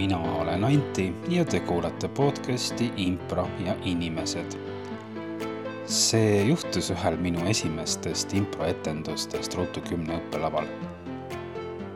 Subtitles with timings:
[0.00, 4.56] mina olen Anti ja te kuulate podcasti Impro ja inimesed.
[5.86, 10.70] see juhtus ühel minu esimestest improetendustest Ruutu kümne õppelaval.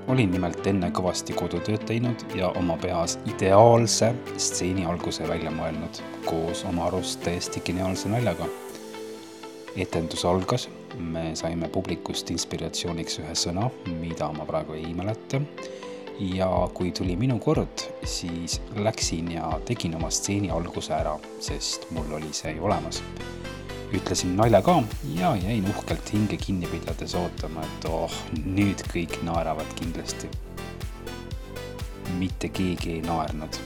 [0.09, 6.65] olin nimelt enne kõvasti kodutööd teinud ja oma peas ideaalse stseeni alguse välja mõelnud koos
[6.65, 8.51] oma arust täiesti geniaalse naljaga.
[9.77, 10.69] etendus algas,
[10.99, 15.41] me saime publikust inspiratsiooniks ühe sõna, mida ma praegu ei mäleta
[16.19, 22.13] ja kui tuli minu kord, siis läksin ja tegin oma stseeni alguse ära, sest mul
[22.13, 23.03] oli see ju olemas.
[23.95, 24.83] ütlesin nalja ka
[25.15, 28.13] ja jäin uhkelt hinge kinni pidades ootama, et oh,
[28.45, 30.29] nüüd kõik naeravad kindlasti.
[32.19, 33.61] mitte keegi ei naernud.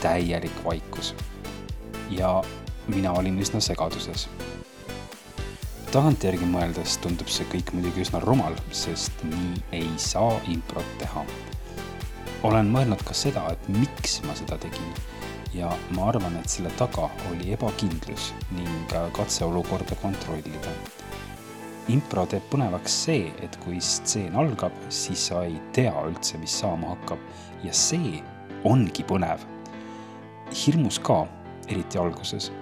[0.00, 1.14] täielik vaikus.
[2.10, 2.42] ja
[2.88, 4.28] mina olin üsna segaduses
[5.90, 11.24] tagantjärgi mõeldes tundub see kõik muidugi üsna rumal, sest nii ei saa improt teha
[12.46, 14.94] olen mõelnud ka seda, et miks ma seda tegin.
[15.50, 20.72] ja ma arvan, et selle taga oli ebakindlus ning katse olukorda kontrollida.
[21.88, 26.94] impro teeb põnevaks see, et kui stseen algab, siis sa ei tea üldse, mis saama
[26.94, 27.18] hakkab
[27.64, 28.22] ja see
[28.64, 29.42] ongi põnev.
[30.64, 31.26] hirmus ka,
[31.68, 32.52] eriti alguses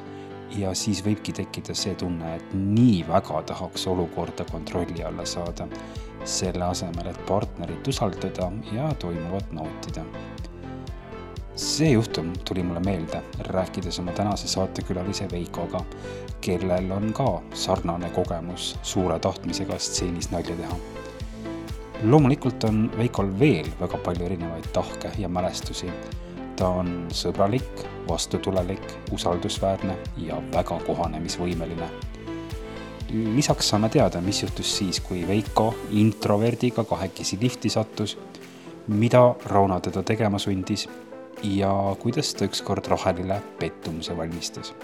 [0.57, 5.69] ja siis võibki tekkida see tunne, et nii väga tahaks olukorda kontrolli alla saada
[6.25, 10.05] selle asemel, et partnerit usaldada ja toimuvat nautida.
[11.59, 15.81] see juhtum tuli mulle meelde, rääkides oma tänase saatekülalise Veikoga,
[16.41, 20.77] kellel on ka sarnane kogemus suure tahtmisega stseenis nalja teha.
[22.03, 25.91] loomulikult on Veikol veel väga palju erinevaid tahke ja mälestusi.
[26.59, 28.83] Ta on sõbralik, vastutulelik,
[29.15, 29.95] usaldusväärne
[30.27, 31.91] ja väga kohanemisvõimeline
[33.09, 38.19] lisaks saame teada, mis juhtus siis, kui Veiko introverdiga kahekesi lifti sattus,
[38.89, 40.89] mida Rauno teda tegema sundis
[41.43, 44.75] ja kuidas ta ükskord Rahelile pettumuse valmistas.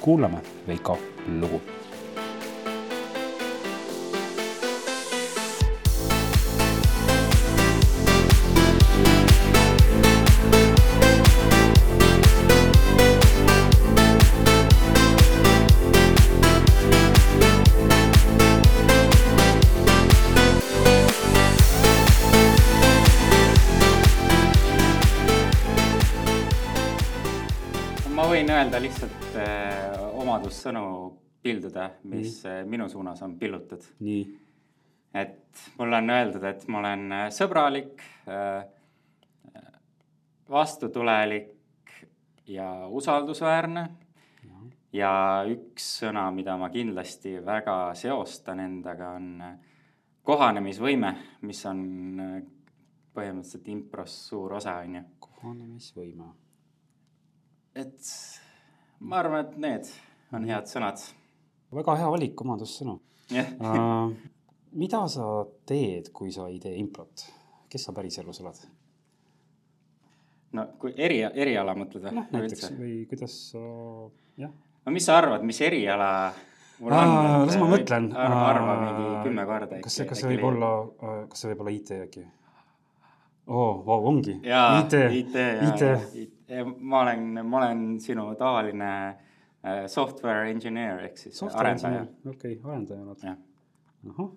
[0.00, 0.98] kuulame Veiko
[1.40, 1.62] lugu
[30.64, 32.50] omadussõnu pilduda, mis mm.
[32.50, 33.82] äh, minu suunas on pillutud.
[34.00, 34.40] nii.
[35.14, 38.64] et mulle on öeldud, et ma olen äh, sõbralik äh,,
[40.50, 41.92] vastutulelik
[42.46, 43.88] ja usaldusväärne.
[44.92, 49.42] ja üks sõna, mida ma kindlasti väga seostan endaga, on
[50.22, 51.82] kohanemisvõime, mis on
[53.14, 55.04] põhimõtteliselt impros suur osa, on ju.
[55.18, 56.32] kohanemisvõime
[57.74, 58.10] et
[59.00, 59.88] ma arvan, et need
[60.34, 61.02] on head sõnad.
[61.74, 62.98] väga hea valik, omadussõnu
[63.32, 63.50] yeah.
[63.60, 64.12] uh,
[64.74, 65.26] mida sa
[65.66, 67.26] teed, kui sa ei tee improt,
[67.70, 68.62] kes sa päriselus oled?
[70.54, 72.16] no kui eri, eriala mõtled või?
[72.18, 73.64] noh, näiteks või kuidas sa,
[74.40, 74.52] jah.
[74.84, 76.10] no mis sa arvad, mis eriala
[76.80, 77.16] mul on?
[77.48, 78.08] las ma mõtlen.
[78.14, 79.82] arva, arva mingi kümme korda.
[79.84, 80.72] kas see, kas see võib olla,
[81.30, 82.24] kas see võib olla IT äkki?
[83.44, 84.38] oo oh,, vau, ongi.
[84.40, 85.34] IT, IT,
[86.22, 89.33] IT ma olen, ma olen sinu tavaline äh,
[89.88, 92.06] software engineer ehk siis software arendaja.
[92.26, 93.24] okei okay,, arendaja oled.
[94.10, 94.30] ahah,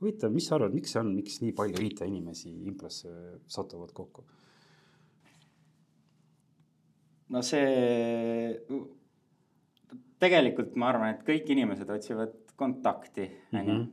[0.00, 3.12] huvitav, mis sa arvad, miks see on, miks nii palju IT-inimesi improsse
[3.50, 4.24] satuvad kokku?
[7.34, 8.56] no see,
[10.22, 13.78] tegelikult ma arvan, et kõik inimesed otsivad kontakti, on ju.
[13.78, 13.86] Mhm.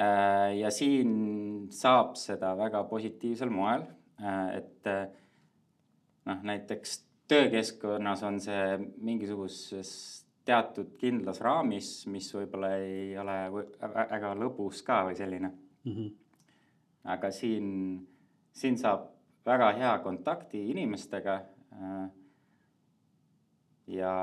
[0.00, 3.82] Äh, ja siin saab seda väga positiivsel moel,
[4.22, 4.86] äh, et
[6.30, 9.90] noh, näiteks töökeskkonnas on see mingisuguses
[10.46, 13.36] teatud kindlas raamis, mis võib-olla ei ole
[13.84, 15.92] väga lõbus ka või selline mm.
[15.92, 16.10] -hmm.
[17.14, 17.68] aga siin,
[18.52, 19.06] siin saab
[19.46, 21.36] väga hea kontakti inimestega.
[21.72, 22.08] Äh,
[23.86, 24.14] ja,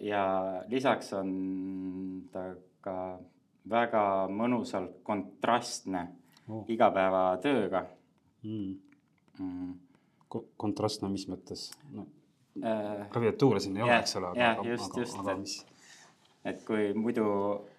[0.00, 0.24] ja
[0.68, 1.30] lisaks on
[2.32, 2.48] ta
[2.80, 2.98] ka
[3.70, 6.06] väga mõnusalt kontrastne
[6.48, 6.64] oh.
[6.68, 7.86] igapäevatööga
[8.42, 8.78] mm..
[9.38, 9.74] Mm
[10.56, 12.06] kontrastne, mis mõttes no,?
[12.64, 14.32] Äh, klaviatuure siin ei ole, eks ole.
[14.38, 17.26] jah, just, just, et, et kui muidu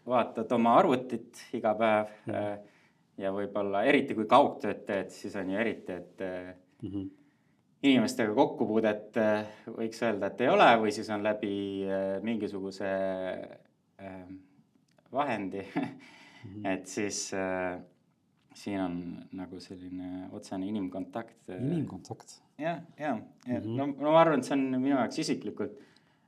[0.08, 2.82] vaatad oma arvutit iga päev ja, äh,
[3.18, 7.08] ja võib-olla eriti kui kaugtööd teed, siis on ju eriti, et mm -hmm.
[7.90, 9.18] inimestega kokkupuudet
[9.80, 11.88] võiks öelda, et ei ole või siis on läbi
[12.22, 12.92] mingisuguse
[14.02, 14.28] äh,
[15.12, 15.82] vahendi mm.
[15.84, 16.68] -hmm.
[16.74, 17.34] et siis
[18.54, 21.50] siin on nagu selline otsene inimkontakt.
[21.50, 22.42] inimkontakt.
[22.58, 23.18] Jah, ja,
[23.48, 23.76] ja -hmm.
[23.78, 25.78] no, no ma arvan, et see on minu jaoks isiklikult,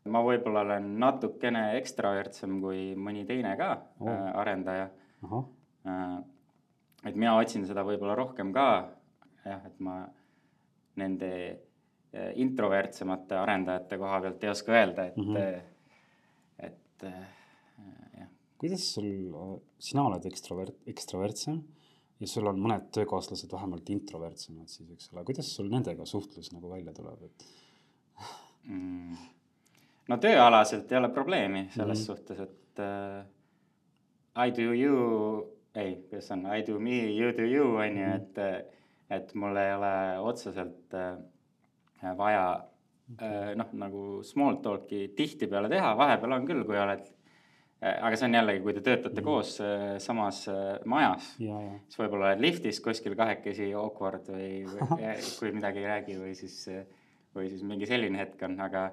[0.10, 4.10] ma võib-olla olen natukene ekstravertsem kui mõni teine ka oh.
[4.10, 4.90] äh, arendaja.
[5.26, 6.20] Äh,
[7.06, 8.68] et mina otsin seda võib-olla rohkem ka,
[9.46, 10.02] jah, et ma
[11.00, 15.62] nende äh, introvertsemate arendajate koha pealt ei oska öelda, et mm, -hmm.
[16.70, 17.04] et
[18.20, 18.30] jah.
[18.58, 21.62] kuidas sul, sina oled ekstrovert, ekstravertsem
[22.20, 26.72] ja sul on mõned töökaaslased vähemalt introvertsemad siis, eks ole, kuidas sul nendega suhtlus nagu
[26.72, 27.46] välja tuleb, et
[28.68, 29.28] mm.?
[30.10, 32.06] no tööalaselt ei ole probleemi selles mm -hmm.
[32.06, 34.98] suhtes, et uh, I do you,
[35.76, 38.16] ei, kuidas on, I do me, you do you on ju, mhm.
[38.16, 38.76] et,
[39.10, 42.44] et mul ei ole otseselt uh, vaja
[43.22, 47.08] uh, noh, nagu small talk'i tihtipeale teha, vahepeal on küll, kui oled
[47.80, 49.26] aga see on jällegi, kui te töötate mm.
[49.26, 55.54] koos äh, samas äh, majas, siis võib-olla oled liftis kuskil kahekesi awkward või, või kui
[55.56, 56.58] midagi ei räägi või siis,
[57.36, 58.90] või siis mingi selline hetk on, aga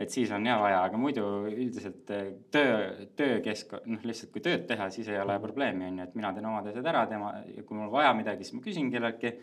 [0.00, 4.88] et siis on ja vaja, aga muidu üldiselt töö, töökeskkond, noh, lihtsalt kui tööd teha,
[4.94, 5.44] siis ei ole mm.
[5.44, 8.56] probleemi, on ju, et mina teen omad asjad ära, tema, kui mul vaja midagi, siis
[8.56, 9.34] ma küsin kelleltki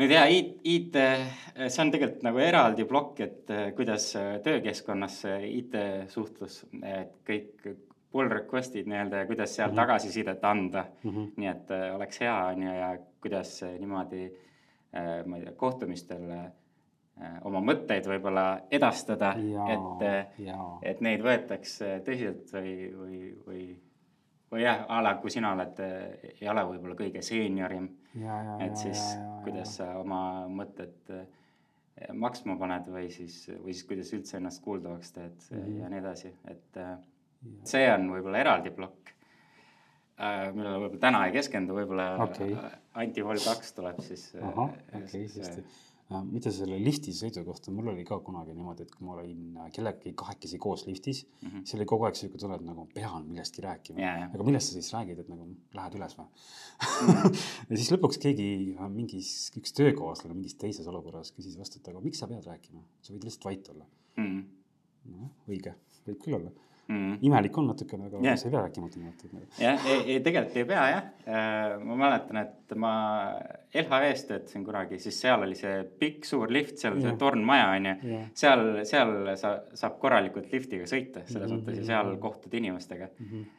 [0.00, 0.98] nüüd ja IT, IT,
[1.68, 7.68] see on tegelikult nagu eraldi plokk, et äh, kuidas äh, töökeskkonnas see IT-suhtlus, et kõik
[8.14, 9.80] pull request'id nii-öelda ja kuidas seal mm -hmm.
[9.82, 11.10] tagasisidet anda mm.
[11.10, 11.30] -hmm.
[11.36, 14.28] nii et oleks hea, on ju, ja kuidas niimoodi,
[15.26, 16.28] ma ei tea, kohtumistel
[17.44, 19.32] oma mõtteid võib-olla edastada,
[19.74, 20.38] et,
[20.82, 23.66] et neid võetakse tõsiselt või, või, või
[24.54, 25.80] või jah, a la kui sina oled,
[26.32, 27.88] ei ole võib-olla kõige seeniorim,
[28.62, 30.20] et siis ja, ja, kuidas sa oma
[30.50, 31.24] mõtted eh,
[32.14, 35.80] maksma paned või siis, või siis kuidas üldse ennast kuuldavaks teed mm -hmm.
[35.80, 36.92] ja nii edasi, et ja.
[37.66, 39.14] see on võib-olla eraldi plokk,
[40.54, 42.54] millele võib-olla täna ei keskendu, võib-olla okay.
[42.94, 44.28] Anti Vol kaks tuleb siis.
[44.40, 45.66] ahah, okei okay,, hästi
[46.28, 49.70] mitte selle lifti sõidu kohta, mul oli ka kunagi niimoodi, et kui ma olin äh,
[49.72, 51.64] kellegagi kahekesi koos liftis mm, -hmm.
[51.64, 54.26] siis oli kogu aeg sihuke tunne, et nagu pean millestki rääkima yeah,.
[54.34, 55.48] aga millest sa siis räägid, et nagu
[55.78, 56.26] lähed üles või?
[56.26, 57.38] -hmm.
[57.70, 62.04] ja siis lõpuks keegi, äh, mingis, üks töökaaslane mingis teises olukorras küsis vastu, et aga
[62.04, 63.86] miks sa pead rääkima, sa võid lihtsalt vait olla
[64.16, 64.28] mm.
[64.28, 65.16] -hmm.
[65.16, 65.74] noh, õige,
[66.06, 66.52] võib küll olla
[66.88, 67.18] mm..
[67.22, 68.36] imelik on natukene, aga yeah.
[68.38, 69.42] sa ei pea rääkima niimoodi.
[69.60, 71.08] jah, ei, ei tegelikult ei pea jah.
[71.24, 72.92] Äh, ma mäletan, et ma
[73.74, 77.10] LHV-s töötasin kunagi, siis seal oli see pikk suur lift, seal yeah.
[77.10, 81.60] see tornmaja on ju seal, seal sa saab korralikult liftiga sõita selles mm -hmm.
[81.60, 83.28] mõttes ja seal kohtud inimestega mm.
[83.28, 83.52] -hmm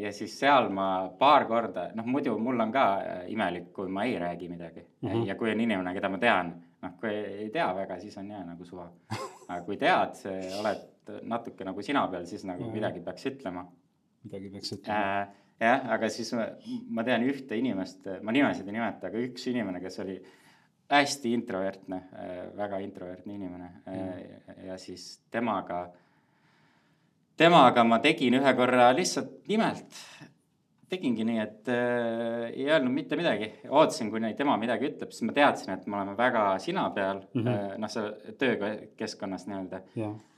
[0.00, 4.06] ja siis seal ma paar korda, noh muidu mul on ka äh, imelik, kui ma
[4.08, 5.26] ei räägi midagi mm -hmm.
[5.26, 8.46] ja kui on inimene, keda ma tean, noh, kui ei tea väga, siis on jah
[8.46, 8.88] nagu suva.
[9.48, 10.16] aga kui tead,
[10.60, 12.74] oled natuke nagu sina peal, siis nagu ja.
[12.74, 13.64] midagi peaks ütlema.
[14.24, 15.42] midagi peaks ütlema äh,.
[15.60, 16.48] jah, aga siis ma,
[16.96, 20.18] ma tean ühte inimest, ma nimesid ei nimeta, aga üks inimene, kes oli
[20.94, 25.86] hästi introvertne äh,, väga introvertne inimene äh, ja siis temaga,
[27.40, 30.02] temaga ma tegin ühe korra lihtsalt nimelt
[30.94, 35.34] tegingi nii, et äh, ei öelnud mitte midagi, ootasin, kuni tema midagi ütleb, siis ma
[35.36, 37.72] teadsin, et me oleme väga sina peal mm, -hmm.
[37.72, 40.33] äh, noh, see töökeskkonnas nii-öelda yeah Äh,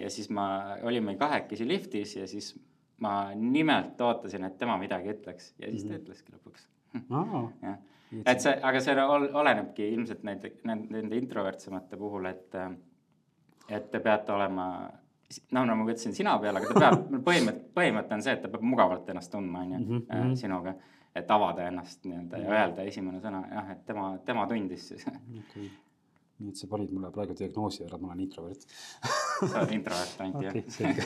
[0.00, 2.54] ja siis ma, olime kahekesi liftis ja siis
[3.00, 6.02] ma nimelt ootasin, et tema midagi ütleks ja siis ta mhm.
[6.02, 6.66] ütleski lõpuks.
[7.66, 7.76] jah,
[8.24, 9.08] et see, aga see
[9.42, 12.56] olenebki ilmselt nende, nende introvertsemate puhul, et,
[13.68, 14.70] et te peate olema
[15.54, 18.50] noh, nagu ma ütlesin, sina peal, aga ta peab, põhimõte, põhimõte on see, et ta
[18.52, 20.40] peab mugavalt ennast tundma, on ju, mhm, äh, mhm.
[20.40, 20.74] sinuga.
[21.14, 25.64] et avada ennast nii-öelda ja öelda esimene sõna, jah, et tema, tema tundis siis okay
[26.40, 28.64] nii et sa panid mulle praegu diagnoosi ära, ma olen introvert.
[29.40, 30.72] Sa oled introvert ainult okay, jah.
[30.76, 31.04] selge.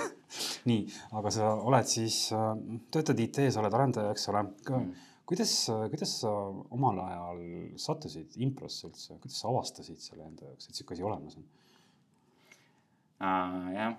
[0.70, 0.84] Nii,
[1.20, 2.52] aga sa oled siis, äh,
[2.94, 4.44] töötad IT-s, oled arendaja, eks ole.
[4.70, 4.94] Mm..
[5.28, 5.52] kuidas,
[5.92, 6.30] kuidas sa
[6.76, 7.44] omal ajal
[7.80, 11.46] sattusid improsse üldse, kuidas sa avastasid selle enda jaoks, et sihuke asi olemas on?
[13.74, 13.94] jah,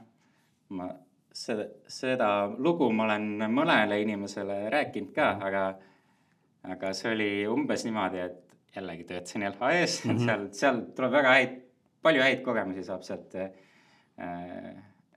[0.77, 0.89] ma
[1.35, 5.63] seda, seda lugu ma olen mõnele inimesele rääkinud ka aga,
[6.75, 8.44] aga see oli umbes niimoodi, et
[8.75, 10.25] jällegi töötasin LHE-s mm, -hmm.
[10.25, 11.55] seal, seal tuleb väga häid,
[12.05, 13.49] palju häid kogemusi saab sealt äh,.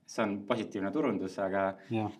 [0.09, 2.12] see on positiivne turundus, aga yeah.,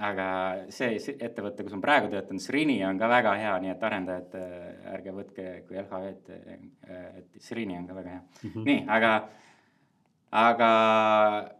[0.00, 0.26] aga
[0.72, 4.34] see, see ettevõte, kus ma praegu töötan, Srini on ka väga hea, nii et arendajad
[4.40, 8.50] äh,, ärge võtke kui LHE-d äh,, et Srini on ka väga hea mm.
[8.50, 8.64] -hmm.
[8.64, 9.14] nii, aga,
[10.42, 10.70] aga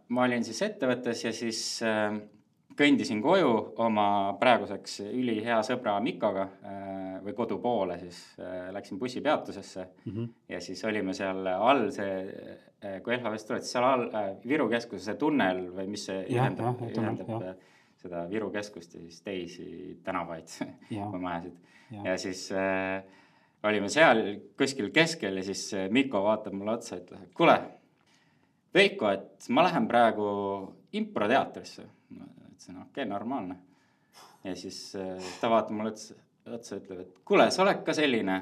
[0.09, 2.17] ma olin siis ettevõttes ja siis äh,
[2.77, 3.51] kõndisin koju
[3.83, 4.05] oma
[4.39, 10.29] praeguseks ülihea sõbra Mikoga äh, või kodu poole, siis äh, läksin bussipeatusesse mm -hmm.
[10.49, 12.13] ja siis olime seal all see,
[12.83, 14.07] äh, kui LHV-st tuled, siis seal all
[14.47, 17.57] Viru keskuse see tunnel või mis see ja, ühendab, ühendab
[18.01, 20.47] seda Viru keskust ja siis teisi tänavaid
[21.13, 21.57] või majasid.
[21.91, 22.05] Jaa.
[22.05, 23.03] ja siis äh,
[23.63, 27.59] olime seal kuskil keskel ja siis Mikko vaatab mulle otsa, ütleb, et kuule,
[28.73, 30.27] Veiko, et ma lähen praegu
[30.95, 31.83] improteatrisse.
[32.61, 33.55] Ütlesin, okei okay,, normaalne.
[34.43, 36.15] ja siis äh, ta vaatab mulle otsa,
[36.45, 38.41] otsa, ütleb, et kuule, sa oled ka selline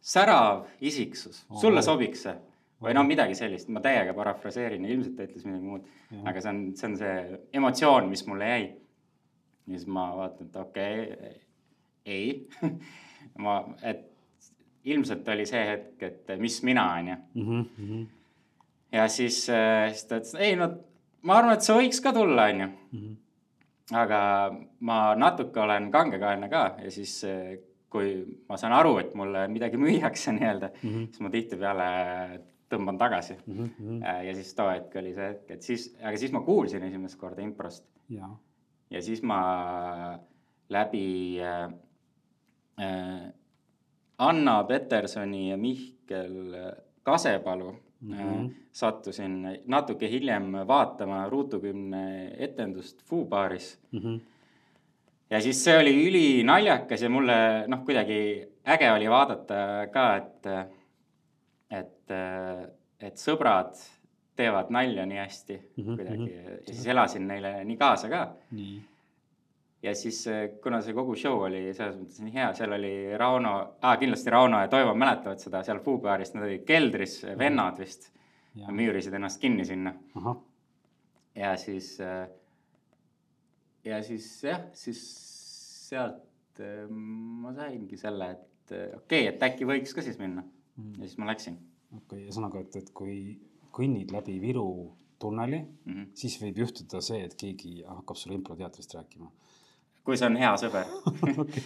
[0.00, 2.36] särav isiksus, sulle sobiks see?
[2.82, 5.86] või no midagi sellist, ma täiega parafraseerin ja ilmselt ta ütles midagi muud.
[6.30, 8.68] Aga see on, see on see emotsioon, mis mulle jäi.
[9.66, 11.32] ja siis ma vaatan, et okei okay,,
[12.06, 12.28] ei
[13.44, 14.04] ma, et
[14.88, 17.16] ilmselt oli see hetk, et mis mina, on ju.
[17.42, 18.06] Mhm, mhm,
[18.92, 20.70] ja siis, äh, siis ta ütles, ei no
[21.26, 22.70] ma arvan, et sa võiks ka tulla, on ju.
[23.96, 24.20] Aga
[24.80, 27.56] ma natuke olen kangekaelne ka ja siis, äh,
[27.88, 30.88] kui ma saan aru, et mulle midagi müüakse nii-öelda mm.
[30.88, 31.06] -hmm.
[31.06, 31.88] siis ma tihtipeale
[32.68, 33.70] tõmban tagasi mm.
[33.80, 34.02] -hmm.
[34.26, 37.42] ja siis too hetk oli see hetk, et siis, aga siis ma kuulsin esimest korda
[37.42, 37.84] improst
[38.90, 40.18] ja siis ma
[40.68, 41.72] läbi äh,
[42.80, 43.32] äh,
[44.18, 46.56] Anna Petersoni ja Mihkel
[47.02, 48.22] Kasepalu mm Mhm.
[48.22, 48.50] -hmm.
[48.72, 49.32] sattusin
[49.66, 54.16] natuke hiljem vaatama Ruutu kümne etendust Foo baaris mhm,
[55.30, 60.46] ja siis see oli ülinaljakas ja mulle noh, kuidagi äge oli vaadata ka, et,
[61.70, 62.10] et,
[63.00, 63.74] et sõbrad
[64.36, 66.30] teevad nalja nii hästi Mhm, kuidagi.
[66.34, 68.22] ja siis elasin neile nii kaasa ka.
[68.50, 68.80] Nii,
[69.82, 70.24] ja siis,
[70.62, 74.60] kuna see kogu show oli selles mõttes nii hea, seal oli Rauno ah,, kindlasti Rauno
[74.62, 78.10] ja Toivo mäletavad seda seal Foo baaris, nad olid keldris, vennad vist,
[78.58, 79.94] müürisid ennast kinni sinna
[81.38, 81.94] ja siis,
[83.86, 85.02] ja siis jah, siis
[85.88, 90.42] sealt äh, ma saingi selle, et okei okay,, et äkki võiks ka siis minna
[90.78, 91.00] Mhm.
[91.00, 91.58] ja siis ma läksin
[91.96, 93.18] okei, ühesõnaga, et, et kui
[93.74, 94.68] kõnnid läbi Viru
[95.18, 95.92] tunneli mm.
[95.92, 96.10] -hmm.
[96.14, 99.30] siis võib juhtuda see, et keegi hakkab sulle improteatrist rääkima
[100.08, 100.88] kui see on hea sõber
[101.44, 101.64] okay.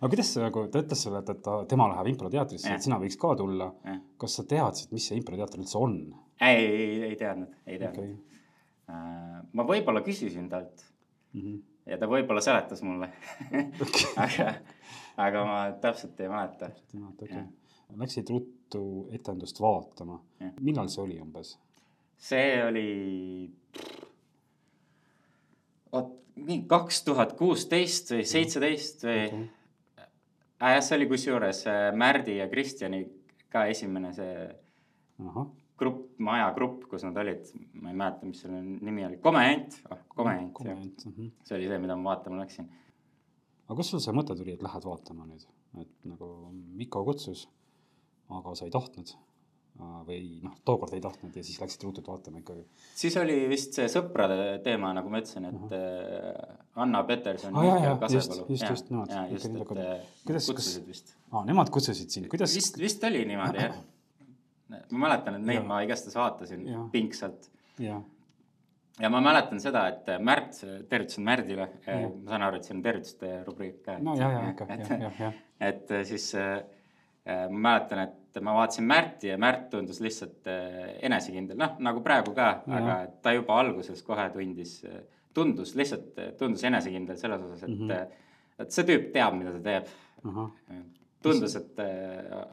[0.00, 2.80] aga kuidas see nagu, ta ütles sulle, et, et ta, tema läheb improteatrisse, Jah.
[2.80, 3.70] et sina võiks ka tulla.
[3.86, 4.00] Jah.
[4.20, 6.00] kas sa teadsid, mis see improteater üldse on?
[6.42, 9.46] ei, ei, ei teadnud, ei teadnud okay..
[9.54, 10.82] ma võib-olla küsisin talt
[11.34, 11.54] Mhm.
[11.90, 13.08] ja ta võib-olla seletas mulle
[14.24, 14.52] aga,
[15.20, 16.70] aga ma täpselt ei mäleta.
[17.10, 17.42] okei.
[17.98, 18.82] Läksid ruttu
[19.14, 20.20] etendust vaatama
[20.60, 21.56] millal see oli umbes?
[22.24, 22.86] see oli,
[25.94, 29.42] vot mingi kaks tuhat kuusteist või seitseteist või Okei.
[30.02, 33.04] äh, jah, see oli kusjuures äh, Märdi ja Kristjani
[33.54, 34.32] ka esimene see
[35.22, 37.46] ahah, grupp, majagrupp, kus nad olid,
[37.78, 40.54] ma ei mäleta, mis selle nimi oli, Komejant oh,, Komejant, jah.
[40.58, 41.04] komment.
[41.10, 41.30] Mhm.
[41.46, 42.70] see oli see, mida ma vaatama läksin.
[43.68, 45.46] aga kust sul see mõte tuli, et lähed vaatama nüüd,
[45.82, 46.32] et nagu
[46.80, 47.46] Mikko kutsus,
[48.34, 49.14] aga sa ei tahtnud
[49.78, 52.62] või noh, tookord ei tahtnud ja siis läksid rutult vaatama ikkagi.
[52.94, 58.14] siis oli vist see sõprade teema, nagu ma ütlesin, et äh, Anna Peterson Kasepalu.
[58.14, 59.66] just- just- just nemad.
[59.66, 59.80] kodu.
[59.80, 61.16] äh, Kuidas- vist.
[61.32, 62.54] aa, nemad kutsusid sind, kuidas?
[62.54, 63.76] vist, vist oli niimoodi jah.
[64.90, 65.66] ma mäletan, et neid Jaa.
[65.66, 66.88] ma igastahes vaatasin Jaa.
[66.92, 67.50] pingsalt
[69.00, 70.54] ja ma mäletan seda, et Märt,
[70.88, 73.98] tervitasin Märdile, ma saan aru, et see on tervituste rubriik ka.
[73.98, 75.34] no ja, ja ikka, jah, jah, jah.
[75.60, 76.64] et äh, siis äh, äh,
[77.24, 82.34] ma mäletan, et ma vaatasin Märti ja Märt tundus lihtsalt äh, enesekindel, noh nagu praegu
[82.36, 84.80] ka, aga ta juba alguses kohe tundis,
[85.34, 87.88] tundus lihtsalt, tundus enesekindel selles osas, et mm.
[87.88, 88.18] -hmm.
[88.58, 89.88] et see tüüp teab, mida ta teeb
[90.24, 90.50] ahah,
[91.22, 91.80] tundus, et,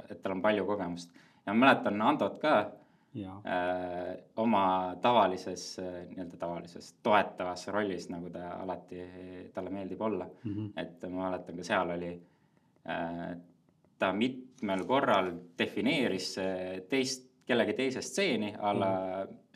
[0.09, 1.11] et tal on palju kogemust
[1.45, 2.55] ja ma mäletan Antot ka
[3.13, 9.03] ja, äh, oma tavalises äh, nii-öelda tavalises toetavas rollis, nagu ta alati,
[9.53, 10.51] talle meeldib olla mm.
[10.51, 10.71] -hmm.
[10.75, 12.11] et ma mäletan ka seal oli
[12.89, 13.37] äh,,
[14.01, 18.91] ta mitmel korral defineeris äh, teist, kellegi teise stseeni a la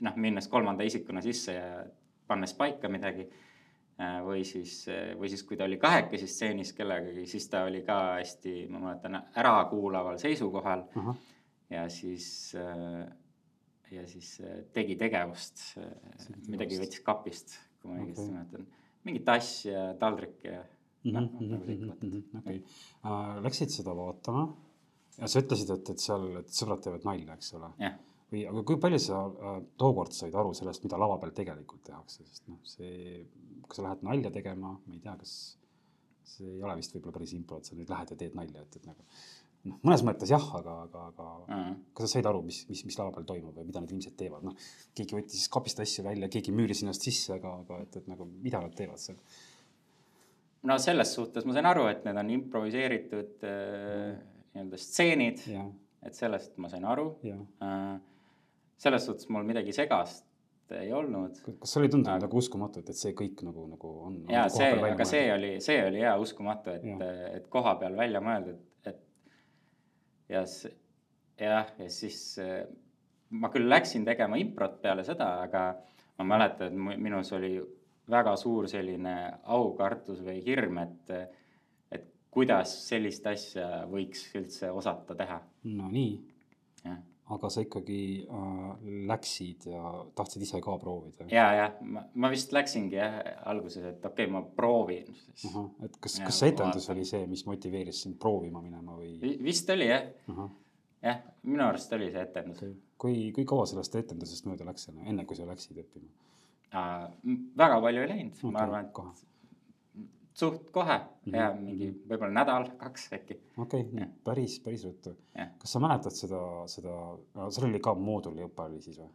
[0.05, 1.83] noh, minnes kolmanda isikuna sisse ja
[2.27, 4.83] pannes paika midagi äh, või siis,
[5.19, 9.21] või siis, kui ta oli kahekesi stseenis kellegagi, siis ta oli ka hästi, ma mäletan,
[9.41, 11.21] ärakuulaval seisukohal ahah,
[11.69, 12.55] ja siis
[13.91, 14.31] ja siis
[14.73, 15.61] tegi tegevust,
[16.49, 18.33] midagi võttis kapist, kui ma õigesti Okei.
[18.33, 18.67] mäletan.
[19.05, 19.93] mingi tass ja
[21.05, 22.62] ja noh, nagu okei.
[23.45, 24.47] Läksid seda vaatama?
[25.19, 27.69] Ja sa ütlesid, et, et seal, et sõbrad teevad nalja, eks ole.
[27.79, 27.93] jah,
[28.31, 32.25] või, aga kui palju sa äh, tookord said aru sellest, mida lava peal tegelikult tehakse,
[32.27, 33.21] sest noh, see,
[33.63, 35.35] kui sa lähed nalja tegema, ma ei tea, kas
[36.35, 38.79] see ei ole vist võib-olla päris impro, et sa nüüd lähed ja teed nalja, et,
[38.79, 39.05] et nagu
[39.69, 41.59] noh, mõnes mõttes jah, aga, aga, aga
[41.95, 44.45] kas sa said aru, mis, mis, mis lava peal toimub või mida need inimesed teevad,
[44.45, 48.27] noh, keegi võttis kapist asju välja, keegi müüris ennast sisse, aga, aga et, et nagu
[48.35, 49.21] mida nad teevad seal?
[50.65, 54.13] No selles suhtes ma sain aru, et need on improviseeritud äh,
[54.55, 55.41] nii-öelda stseenid,
[56.05, 57.98] et sellest ma sain aru äh,.
[58.77, 60.25] selles suhtes mul midagi segast
[60.74, 61.38] ei olnud.
[61.62, 64.17] kas ei tundunud nagu uskumatu, et, et see kõik nagu, nagu on?
[64.31, 67.05] ja see, aga see oli, see oli jaa uskumatu, et
[67.36, 69.01] et koha peal välja mõeldud, et
[70.31, 70.74] ja see,
[71.39, 72.63] jah, ja siis äh,
[73.29, 75.67] ma küll läksin tegema improt peale seda, aga
[76.19, 77.57] ma mäletan, et minus oli
[78.12, 79.15] väga suur selline
[79.55, 81.12] aukartus või hirm, et,
[81.93, 85.39] et kuidas sellist asja võiks üldse osata teha,
[85.77, 86.15] no nii,
[86.83, 87.00] jah.
[87.35, 88.67] aga sa ikkagi äh,
[89.09, 91.29] läksid ja tahtsid ise ka proovida?
[91.31, 93.17] ja, ja ma, ma vist läksingi jah
[93.50, 95.47] alguses, et okei okay,, ma proovin siis.
[95.50, 99.17] ahah, et kas, kas see etendus oli see, mis motiveeris sind proovima minema või?
[99.41, 100.53] vist oli jah, ahah,
[101.09, 102.77] jah, minu arust oli see etendus okei.
[103.01, 106.13] kui, kui kaua sellest etendusest mööda läks, enne kui sa läksid õppima?
[106.74, 109.12] Väga palju ei läinud okay,, ma arvan, kohe.
[109.15, 113.38] et suht kohe Mhm, ja mingi võib-olla nädal, kaks äkki.
[113.57, 115.15] okei okay, päris, päris ruttu
[115.57, 116.91] kas sa mäletad seda, seda,
[117.50, 119.10] sul oli ka moodulõpe oli siis või?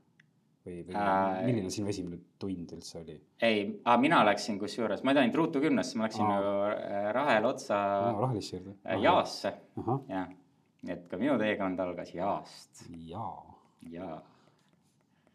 [0.67, 3.15] või, või Äh, milline sinu esimene tund üldse oli?
[3.43, 3.63] ei,
[4.01, 6.73] mina läksin kusjuures, ma ei läinud ruutu kümnesse, ma läksin Aa.
[6.73, 7.79] äh, Rahel otsa
[8.19, 8.75] Rahelisse juurde?
[8.85, 9.55] äh, Jaasse,
[10.09, 10.29] jah.
[10.89, 13.45] et ka minu teekond algas Jaast jaa
[13.93, 14.23] ja,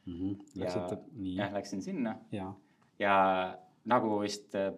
[0.05, 0.13] mm.
[0.13, 0.35] -hmm.
[0.62, 2.53] Läksite, nii, jah, läksin sinna jaa,
[3.00, 3.15] ja
[3.85, 4.74] nagu vist äh,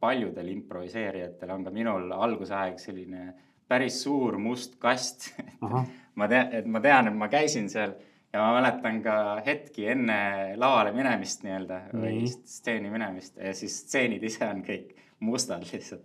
[0.00, 3.34] paljudel improviseerijatel on ka minul algusaeg selline
[3.68, 5.30] päris suur must kast
[6.18, 7.94] ma tean, et ma tean, et ma käisin seal
[8.34, 10.18] ja ma mäletan ka hetki enne
[10.60, 12.32] lavale minemist nii-öelda või Nii.
[12.56, 14.94] stseeni minemist ja siis stseenid ise on kõik
[15.24, 16.04] mustad lihtsalt.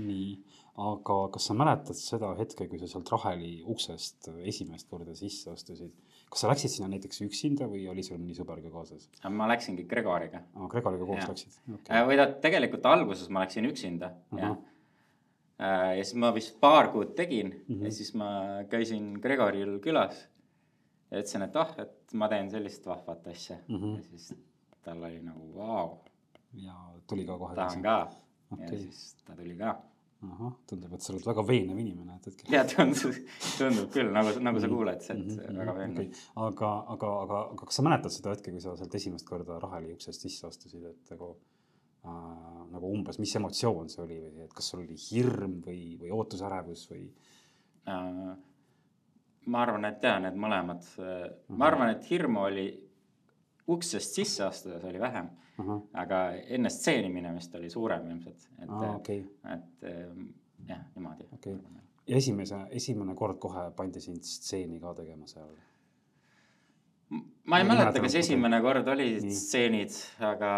[0.00, 0.30] nii,
[0.88, 5.92] aga kas sa mäletad seda hetke, kui sa sealt Raheli uksest esimest korda sisse astusid?
[6.30, 9.08] Kas sa läksid sinna näiteks üksinda või oli sul mõni sõber ka kaasas?
[9.30, 10.42] ma läksingi Gregoriga.
[10.54, 11.28] aa, Gregoriga koos Jah.
[11.32, 11.58] läksid?
[11.78, 14.42] okei, või ta tegelikult alguses ma läksin üksinda Ahah.
[14.42, 14.56] jah.
[15.98, 17.68] ja siis ma vist paar kuud tegin mm.
[17.68, 17.84] -hmm.
[17.84, 18.30] ja siis ma
[18.70, 20.26] käisin Gregoril külas
[21.10, 23.76] ja ütlesin, et ah, et ma teen sellist vahvat asja mm.
[23.76, 23.96] -hmm.
[23.96, 24.34] ja siis
[24.82, 25.98] tal oli nagu vau,
[26.54, 26.74] ja
[27.06, 27.98] tuli ka kohe tahan ka
[28.50, 28.66] okay..
[28.66, 29.76] Ja siis ta tuli ka
[30.24, 32.54] ahah, tundub, et sa oled väga veenev inimene, et hetkel.
[32.54, 33.18] ja tundub,
[33.58, 35.58] tundub küll nagu, nagu sa kuuled, et mm -hmm.
[35.60, 38.94] väga veenev okei, aga, aga, aga, aga kas sa mäletad seda hetke, kui sa sealt
[38.94, 41.36] esimest korda Raheli uksest sisse astusid, et nagu
[42.04, 46.10] äh, nagu umbes, mis emotsioon see oli või et kas sul oli hirm või, või
[46.10, 47.04] ootusärevus või?
[47.88, 48.36] Äh,
[49.46, 50.82] ma arvan, et jaa, need mõlemad,
[51.48, 52.85] ma arvan, et hirmu oli
[53.66, 56.20] uksest sisse astudes oli vähem, ahah, aga
[56.56, 59.22] enne stseeni minemist oli suurem ilmselt, et aa, okei,
[59.54, 60.28] et ähm,
[60.68, 61.56] jah, niimoodi Okei.
[62.06, 65.50] ja esimese, esimene kord kohe pandi sind stseeni ka tegema seal.
[67.10, 69.98] ma ei ei mäleta, kas esimene kord olid stseenid,
[70.30, 70.52] aga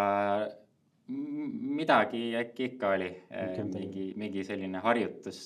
[1.09, 3.79] midagi äkki ikka oli midagi.
[3.81, 5.41] mingi, mingi selline harjutus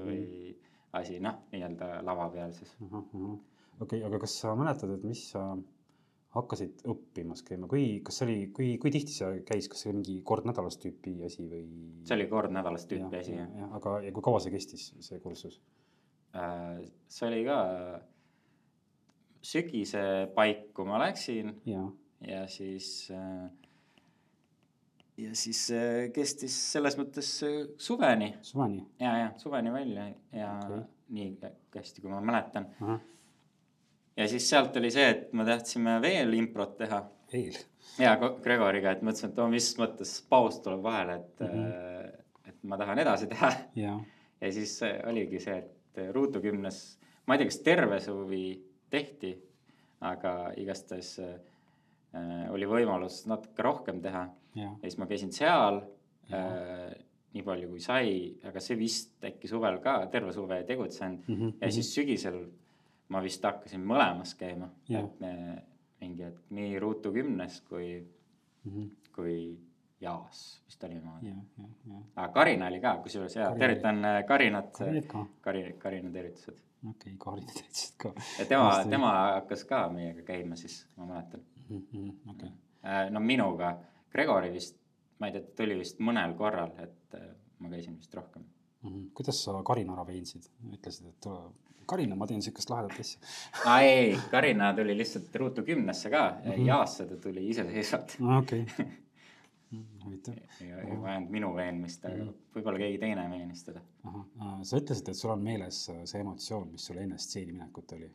[0.00, 0.54] või
[0.96, 2.72] asi, noh, nii-öelda lava peal siis.
[3.80, 5.50] okei, aga kas sa mäletad, et mis sa
[6.32, 9.98] hakkasid õppimas käima, kui, kas see oli, kui, kui tihti see käis, kas see oli
[10.00, 11.64] mingi kord nädalas tüüpi asi või?
[12.08, 13.50] see oli kord nädalas tüüpi asi, jah.
[13.58, 15.60] jah, aga, ja kui kaua see kestis, see kursus?
[16.32, 16.80] Äh,
[17.12, 17.58] see oli ka
[19.44, 20.04] sügise
[20.36, 21.90] paiku ma läksin jaa,
[22.24, 23.50] ja siis äh,
[25.20, 30.84] ja siis äh, kestis selles mõttes äh, suveni suveni, ja, ja suveni välja ja okay.
[31.12, 31.34] nii
[31.76, 32.70] hästi, kui ma mäletan.
[32.80, 33.02] ahah,
[34.16, 37.02] ja siis sealt oli see, et me tahtsime veel improt teha.
[37.32, 37.54] Veel,
[37.98, 41.62] ja Ko- Gregoriga, et mõtlesin, et oo, mis mõttes paus tuleb vahele, et mm, Mhm.
[41.70, 42.48] -hmm.
[42.48, 43.52] et ma tahan edasi teha.
[43.76, 44.00] Jaa,
[44.40, 49.38] ja siis äh, oligi see, et ruutu kümnes, ma ei tea, kas terve suvi tehti,
[50.00, 54.26] aga igastahes äh, oli võimalus natuke rohkem teha.
[54.54, 55.80] Jaa, ja siis ma käisin seal
[56.32, 56.92] äh,
[57.32, 61.22] nii palju kui sai, aga see vist äkki suvel ka terve suve ei tegutsenud.
[61.28, 62.42] Mhm, ja siis sügisel
[63.12, 65.32] ma vist hakkasin mõlemas käima, et me
[66.00, 67.90] mingi hetk nii ruutu kümnes kui,
[68.64, 68.88] Mhm.
[69.14, 69.58] kui
[70.00, 75.06] jaas vist oli jaa, jaa, aga Karina oli ka, kusjuures Karina tervitan äh, Karinat, Karinat
[75.10, 76.58] ka, Kari, Karina tervitused.
[76.90, 78.12] okei, Karin täitsa ka.
[78.38, 81.40] ja tema tema hakkas ka meiega käima siis, ma mäletan.
[82.30, 82.50] okei,
[83.10, 83.76] no minuga,
[84.12, 84.76] Gregori vist,
[85.18, 88.44] ma ei tea, ta tuli vist mõnel korral, et äh, ma käisin vist rohkem.
[88.82, 89.10] Mhm.
[89.14, 91.52] kuidas sa Karina ära veensid, ütlesid, et tule,
[91.86, 93.20] Karina, ma teen siukest lahedat asja.
[93.66, 96.52] aa ei, Karina tuli lihtsalt ruutu kümnesse ka mm, Mhm.
[96.60, 96.66] -hmm.
[96.66, 98.16] Jaasse ta tuli iseseisvalt.
[98.38, 98.66] okei,
[100.04, 100.34] huvitav.
[100.60, 103.80] ei vajanud minu veenmist, aga võib-olla keegi teine veenis teda.
[104.04, 107.92] ahah, sa ütlesid, et sul on meeles äh, see emotsioon, mis sul enne stseeni minekut
[107.96, 108.10] oli.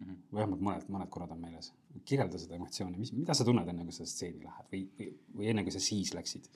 [0.00, 0.14] Mhm.
[0.32, 1.72] vähemalt mõned, mõned korrad on meeles.
[2.04, 5.50] kirjelda seda emotsiooni, mis, mida sa tunned enne, kui sa stseeni lähed või, või, või
[5.52, 6.46] enne, kui sa siis läksid?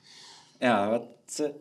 [0.61, 1.53] ja vot see,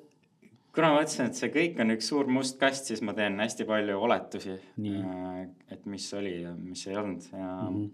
[0.75, 3.67] kuna ma ütlesin, et see kõik on üks suur must kast, siis ma teen hästi
[3.69, 5.45] palju oletusi Nii..
[5.75, 7.77] et mis oli ja mis ei olnud ja mm.
[7.77, 7.91] -hmm.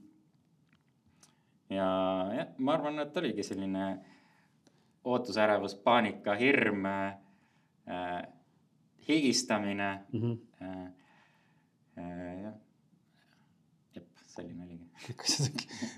[1.76, 1.90] ja
[2.38, 3.90] jah, ma arvan, et oligi selline
[5.04, 8.22] ootusärevus, paanika, hirm äh,,
[9.08, 10.20] higistamine mm.
[10.20, 10.38] -hmm.
[10.62, 10.88] äh,.
[11.98, 12.54] Äh, jah,
[13.94, 14.86] jep, selline oligi.
[15.20, 15.52] kas,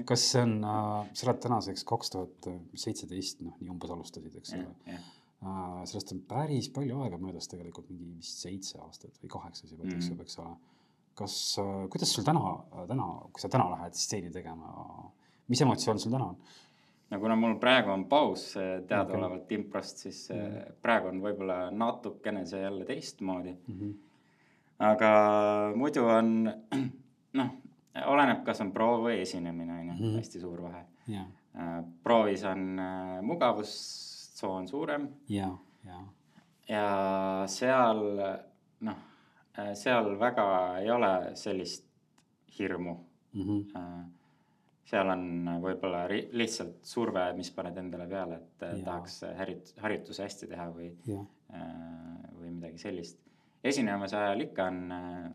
[0.05, 4.55] kas see on äh,, sa oled tänaseks kaks tuhat seitseteist, noh, nii umbes alustasid, eks
[4.59, 4.97] ole.
[5.85, 9.85] Sellest on päris palju aega möödas tegelikult, mingi vist seitse aastat või kaheksa siis juba
[9.85, 9.93] Mhm.
[9.97, 10.57] tiksub, eks ole.
[11.15, 11.57] kas,
[11.91, 12.41] kuidas sul täna,
[12.89, 15.11] täna, kui sa täna lähed stseeni tegema,
[15.49, 16.37] mis emotsioon sul täna on?
[17.11, 19.57] no kuna mul praegu on paus äh, teadaolevalt okay.
[19.59, 20.57] improst, siis Mhm.
[20.57, 23.53] äh, praegu on võib-olla natukene see jälle teistmoodi.
[23.69, 23.95] Mm -hmm.
[24.79, 25.11] aga
[25.77, 26.51] muidu on
[27.39, 27.51] noh,
[28.07, 30.85] oleneb, kas on proov või esinemine on ju Mhm., hästi suur vahe.
[31.09, 31.25] ja,
[32.03, 33.21] proovis on äh,
[34.33, 35.49] mugavustsoon suurem ja,
[35.85, 36.01] ja,
[36.69, 38.01] ja seal
[38.81, 38.97] noh,
[39.75, 41.87] seal väga ei ole sellist
[42.59, 42.97] hirmu.
[43.33, 44.11] mm -hmm.
[44.85, 48.77] seal on võib-olla lihtsalt surve, mis paned endale peale, et Jaa.
[48.77, 48.85] ja.
[48.85, 51.25] tahaks harjut-, harjutusi hästi teha või, ja,
[52.39, 53.19] või midagi sellist.
[53.65, 55.31] esinemise ajal ikka on äh,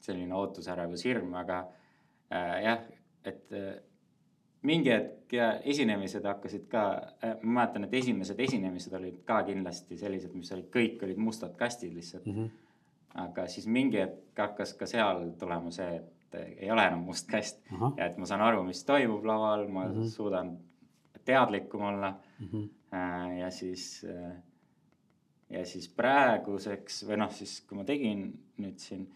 [0.00, 1.66] selline ootusärevus, hirm, aga
[2.32, 2.80] äh, jah,
[3.24, 3.82] et äh,
[4.62, 6.82] mingi hetk ja esinemised hakkasid ka,
[7.42, 11.94] ma mäletan, et esimesed esinemised olid ka kindlasti sellised, mis olid, kõik olid mustad kastid
[11.94, 12.26] lihtsalt.
[12.26, 12.50] mm -hmm.
[13.14, 17.60] aga siis mingi hetk hakkas ka seal tulema see, et ei ole enam must kast
[17.72, 19.94] ahah, ja et ma saan aru, mis toimub laval, ma mm.
[19.94, 20.08] -hmm.
[20.08, 20.58] suudan
[21.24, 22.68] teadlikum olla mm -hmm.
[22.94, 24.32] äh, ja siis äh,
[25.50, 28.24] ja siis praeguseks või noh, siis kui ma tegin
[28.62, 29.06] nüüd siin,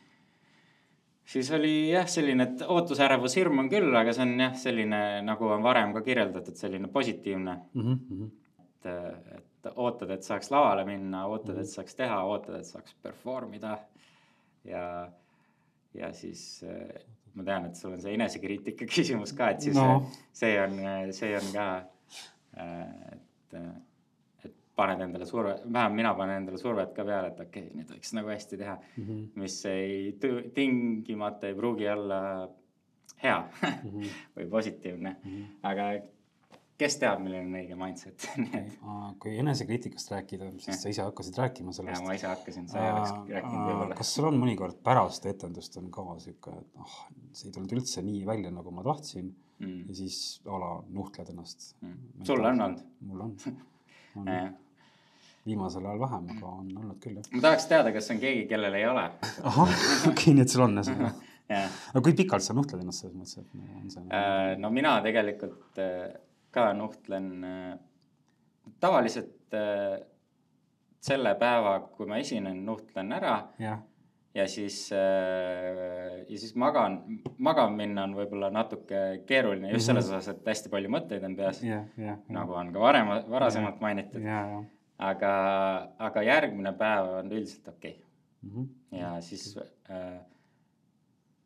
[1.26, 5.50] siis oli jah, selline, et ootusärevus, hirm on küll, aga see on jah, selline nagu
[5.50, 8.30] on varem ka kirjeldatud, selline positiivne, mm -hmm.
[8.60, 8.90] et,
[9.38, 13.78] et ootad, et saaks lavale minna, ootad, et saaks teha, ootad, et saaks perform ida
[14.64, 15.08] ja,
[15.94, 16.64] ja siis
[17.34, 20.06] ma tean, et sul on see enesekriitika küsimus ka, et siis No.
[20.32, 20.78] see on,
[21.12, 21.68] see on ka,
[22.56, 23.60] et
[24.76, 28.12] paned endale surve, vähemalt mina panen endale survet ka peale, et okei okay,, nüüd võiks
[28.18, 29.22] nagu hästi teha, Mm -hmm.
[29.42, 30.18] mis ei
[30.54, 32.48] tingimata ei pruugi olla
[33.22, 34.08] hea Mm -hmm.
[34.36, 35.16] või positiivne,
[35.62, 35.86] aga
[36.78, 38.26] kes teab, milline on õige mindset,
[39.22, 40.76] kui enesekriitikast rääkida, siis Jah.
[40.82, 42.04] sa ise hakkasid rääkima ja sellest.
[42.04, 43.94] ma ise hakkasin, sa ei oleks rääkinud võib-olla.
[43.96, 46.98] kas sul on mõnikord pärast etendust on ka sihuke, et ah,
[47.32, 49.88] see ei tulnud üldse nii välja, nagu ma tahtsin Mm.
[49.88, 52.24] ja siis a la nuhtled ennast Mm.
[52.24, 52.80] sul on olnud?
[53.00, 53.36] mul on,
[54.16, 54.28] on
[55.46, 57.30] viimasel ajal vähem, aga on olnud küll jah.
[57.32, 59.06] ma tahaks teada, kas on keegi, kellel ei ole.
[59.46, 59.80] ahah,
[60.10, 61.18] okei, nii et sul on jah.
[61.54, 64.96] jah, aga kui pikalt sa nuhtled ennast selles mõttes, et on see Äh, no mina
[65.04, 66.16] tegelikult äh,
[66.54, 67.74] ka nuhtlen äh,
[68.82, 69.34] tavaliselt
[71.06, 73.36] selle päeva, kui ma esinen, nuhtlen ära.
[73.62, 73.78] Jah,
[74.34, 76.96] ja siis, ja siis magan,
[77.38, 81.62] magama minna on võib-olla natuke keeruline just selles osas, et hästi palju mõtteid on peas,
[81.64, 81.86] jah,
[82.34, 84.26] nagu on ka varem, varasemalt mainitud,
[84.98, 85.32] aga,
[85.98, 88.02] aga järgmine päev on üldiselt okei okay.
[88.46, 88.64] Mhm.
[88.94, 89.56] ja siis
[89.90, 90.18] äh,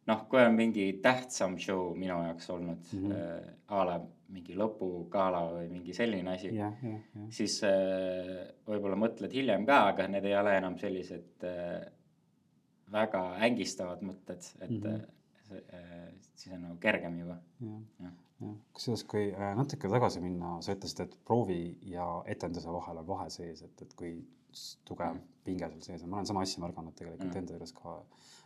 [0.06, 3.04] noh, kui on mingi tähtsam show minu jaoks olnud mm.
[3.04, 3.12] -hmm.
[3.12, 8.98] äh, a la mingi lõpugala või mingi selline asi, jah, jah, jah, siis äh, võib-olla
[8.98, 11.80] mõtled hiljem ka, aga need ei ole enam sellised äh,
[12.92, 14.82] väga ängistavad mõtted, et mm.
[14.82, 15.62] -hmm.
[15.74, 17.38] äh, siis on nagu kergem juba.
[18.72, 23.30] kusjuures, kui äh, natuke tagasi minna, sa ütlesid, et proovi ja etenduse vahel on vahe
[23.30, 24.14] sees, et, et kui
[24.84, 25.20] tugev Mhm.
[25.44, 27.38] pinge sul sees on, ma olen sama asja märganud tegelikult Mhm.
[27.38, 28.02] enda juures ka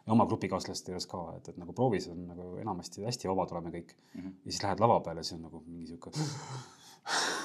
[0.07, 3.70] ja oma grupikaaslaste juures ka, et, et nagu proovis on nagu enamasti hästi vabad oleme
[3.70, 4.33] kõik Mm -hmm.
[4.44, 6.11] ja siis lähed lava peale, siis on nagu mingi sihuke,
[7.05, 7.45] Mm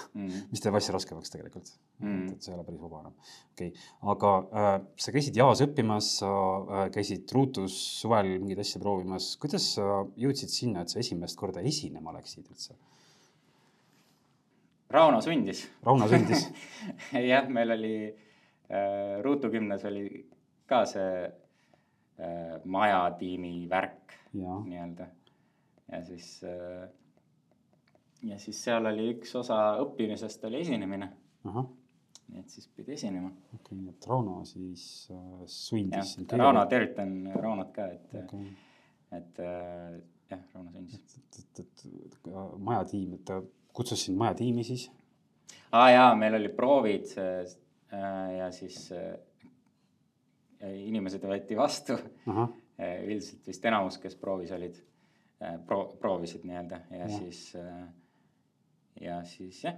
[0.49, 2.33] mis teeb asja raskemaks tegelikult mm.
[2.33, 3.15] Et see ei ole päris vaba enam.
[3.53, 4.69] okei okay., aga äh,
[5.05, 10.53] sa käisid jaos õppimas, sa äh, käisid Ruutus suvel mingeid asju proovimas, kuidas sa jõudsid
[10.53, 12.77] sinna, et sa esimest korda esinema läksid üldse?
[14.89, 16.47] Rauno sundis Rauno sündis
[17.31, 20.07] jah, meil oli äh, Ruutu gümnas oli
[20.69, 25.09] ka see äh, majatiimi värk ja, nii-öelda
[25.89, 26.87] ja siis äh,
[28.23, 31.09] ja siis seal oli üks osa õppimisest oli esinemine,
[31.45, 33.31] nii et siis pidi esinema.
[33.55, 38.51] okei okay,, et Rauno siis äh, sundis, Rauno, tervitan Raunot ka, et okei,
[39.19, 39.97] et äh,
[40.31, 40.99] jah, Rauno sundis.
[40.99, 43.41] et, et, et, et äh, majatiim, et ta
[43.73, 44.89] kutsus sind majatiimi siis?
[45.71, 47.57] aa ah, jaa, meil oli proovid äh,
[48.37, 49.13] ja siis äh,
[50.59, 51.95] inimesed võeti vastu.
[52.27, 54.77] Ahah, Eh, üldiselt vist enamus, kes proovis olid,
[55.67, 56.77] pro-, proovisid nii-öelda.
[56.93, 57.41] Ja, ja siis,
[58.99, 59.75] ja siis jah,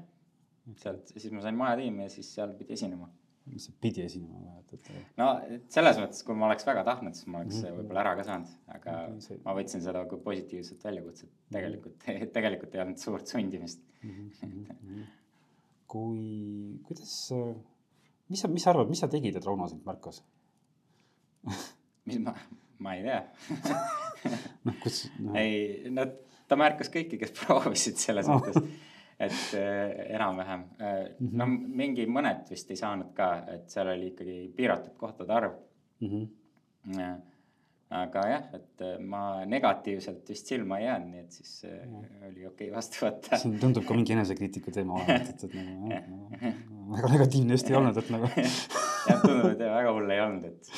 [0.78, 3.10] sealt, siis ma sain majatiimi ja siis seal pidi esinema.
[3.52, 5.28] mis sa pidi esinema et no
[5.74, 7.64] selles mõttes, kui ma oleks väga tahtnud, siis ma oleks Mhm.
[7.64, 7.80] mm -hmm.
[7.82, 11.30] võib-olla ära ka saanud, aga Okei, see- ma võtsin seda kui positiivset väljakutset.
[11.52, 11.98] tegelikult,
[12.38, 13.82] tegelikult ei olnud suurt sundimist.
[14.04, 15.02] Mhm,
[15.88, 17.16] kui, kuidas,
[18.30, 20.22] mis sa, mis sa arvad, mis sa tegid, et Rauno sind märkas?
[22.08, 22.34] mis ma,
[22.80, 23.24] ma ei tea.
[24.66, 26.06] noh, kus no,, ei, no
[26.48, 28.42] ta märkas kõiki, kes proovisid selles Oh.
[29.22, 31.58] Et äh, enam-vähem äh,, no Mhm.
[31.78, 35.60] mingi mõned vist ei saanud ka, et seal oli ikkagi piiratud kohtade arv.
[36.02, 36.30] mm
[37.92, 41.82] aga jah, et äh, ma negatiivselt vist silma ei jäänud, nii et siis äh,
[42.30, 43.40] oli okei okay vastu võtta.
[43.42, 46.54] siin tundub ka mingi enesekriitiku teema olevat, et, et nagu jah, nagu,
[46.96, 50.72] väga negatiivne just ei olnud, et nagu jah, tundub, et väga hull ei olnud, et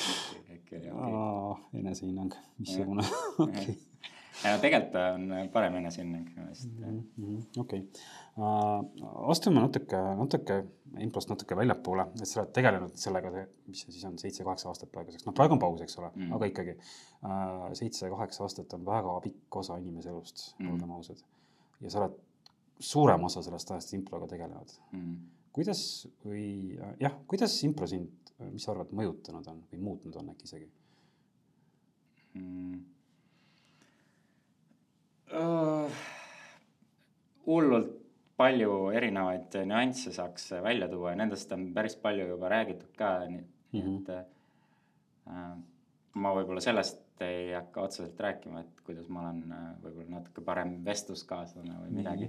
[0.57, 1.53] äkki oli okei aa,
[1.83, 3.05] enesehinnang, missugune,
[3.45, 3.77] okei.
[4.43, 6.69] Ja tegelikult on parem enesehinnang minu meelest.
[6.79, 7.83] Mhm, okei,
[9.33, 10.57] astume natuke, natuke
[11.03, 13.31] improst natuke väljapoole, et sa oled tegelenud sellega,
[13.67, 16.25] mis see siis on, seitse-kaheksa aastat praeguseks, noh, praegu on paus, eks ole mm.
[16.27, 20.73] Mm., aga ikkagi äh, seitse-kaheksa aastat on väga pikk osa inimese elust mm., Mm.
[20.73, 21.23] olgem ausad.
[21.81, 22.19] ja sa oled
[22.79, 24.75] suurem osa sellest ajast improga tegelenud.
[24.91, 25.17] Mm.
[25.53, 25.81] kuidas
[26.25, 30.69] või jah, kuidas impro sind, mis sa arvad, mõjutanud on või muutnud on äkki isegi?
[32.33, 32.73] Mm.
[32.73, 32.92] Uh,
[37.47, 37.91] hullult
[38.37, 43.43] palju erinevaid nüansse saaks välja tuua ja nendest on päris palju juba räägitud ka, nii
[43.73, 43.95] nii Mhm.
[43.97, 44.09] et
[45.27, 45.53] äh,
[46.13, 50.75] ma võib-olla sellest ei hakka otseselt rääkima, et kuidas ma olen äh, võib-olla natuke parem
[50.85, 52.27] vestluskaaslane või midagi.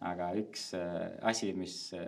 [0.00, 2.06] aga üks äh, asi, mis äh,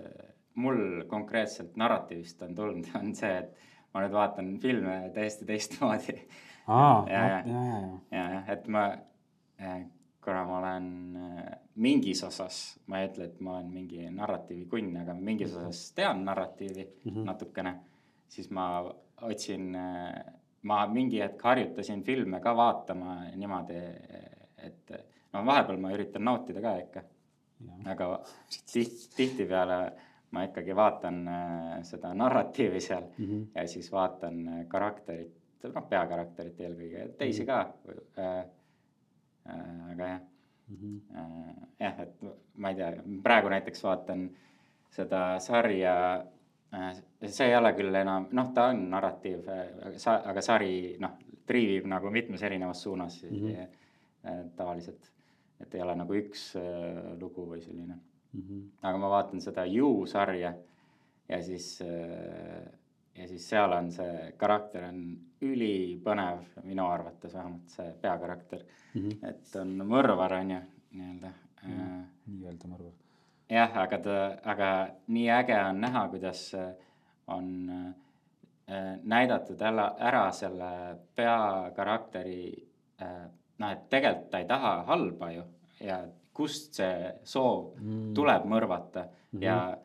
[0.54, 3.54] mul konkreetselt narratiivist on tulnud, on see, et
[3.94, 6.18] ma nüüd vaatan filme täiesti teistmoodi
[6.68, 7.60] Ja, ja, ja.
[8.12, 8.82] ja, ja, et ma,
[10.24, 11.44] kuna ma olen äh,
[11.76, 16.24] mingis osas, ma ei ütle, et ma olen mingi narratiivi kunn, aga mingis osas tean
[16.24, 17.18] narratiivi mm Mhm.
[17.18, 17.24] -hmm.
[17.26, 17.74] natukene,
[18.28, 18.64] siis ma
[19.22, 19.76] otsin,
[20.62, 23.78] ma mingi hetk harjutasin filme ka vaatama niimoodi,
[24.58, 24.92] et
[25.32, 27.02] no vahepeal ma üritan nautida ka ikka,
[27.86, 28.20] aga
[28.72, 29.92] tiht-, tihtipeale
[30.30, 33.42] ma ikkagi vaatan äh, seda narratiivi seal Mhm.
[33.54, 35.32] ja siis vaatan äh, karakterit,
[35.74, 37.60] noh, peakarakterit eelkõige, teisi ka
[38.18, 38.24] äh,.
[38.24, 38.44] Äh,
[39.92, 40.20] aga jah
[40.68, 40.96] Mhm.
[41.16, 42.24] äh,, jah, et
[42.60, 42.90] ma ei tea,
[43.24, 44.26] praegu näiteks vaatan
[44.92, 45.94] seda sarja
[46.74, 46.90] äh,.
[47.26, 49.46] see ei ole küll enam, noh, ta on narratiiv,
[49.96, 51.14] sa-, aga sari noh,
[51.48, 53.46] triivib nagu mitmes erinevas suunas mm Mhm.
[53.46, 53.66] -hmm.
[54.28, 55.12] äh, tavaliselt.
[55.60, 57.96] et ei ole nagu üks äh, lugu või selline
[58.34, 58.60] Mhm.
[58.82, 60.52] aga ma vaatan seda You sarja
[61.28, 61.80] ja siis,
[63.14, 69.10] ja siis seal on see karakter on ülipõnev minu arvates vähemalt see peakarakter, Mhm.
[69.28, 70.60] et on mõrvar on ju
[70.92, 71.30] nii-öelda
[71.64, 72.04] mm..
[72.26, 72.92] nii-öelda ma arvan.
[73.50, 74.68] jah, aga ta, aga
[75.08, 76.72] nii äge on näha, kuidas äh,
[77.26, 80.70] on äh, näidatud ära, ära selle
[81.16, 82.66] peakarakteri
[83.02, 85.44] äh, noh, et tegelikult ta ei taha halba ju
[85.80, 86.00] ja
[86.32, 88.14] kust see soov Mm.
[88.14, 89.38] tuleb mõrvata mm.
[89.38, 89.42] -hmm.
[89.42, 89.78] ja,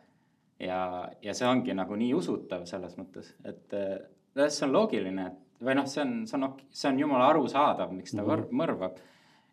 [0.60, 5.43] ja, ja see ongi nagu nii usutav selles mõttes, et äh, see on loogiline, et
[5.64, 8.62] või noh, see on, see on see on jumala arusaadav, miks ta mm -hmm.
[8.62, 9.02] mõrvab.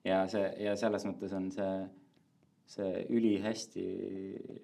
[0.04, 1.88] ja see ja selles mõttes on see,
[2.66, 3.84] see ülihästi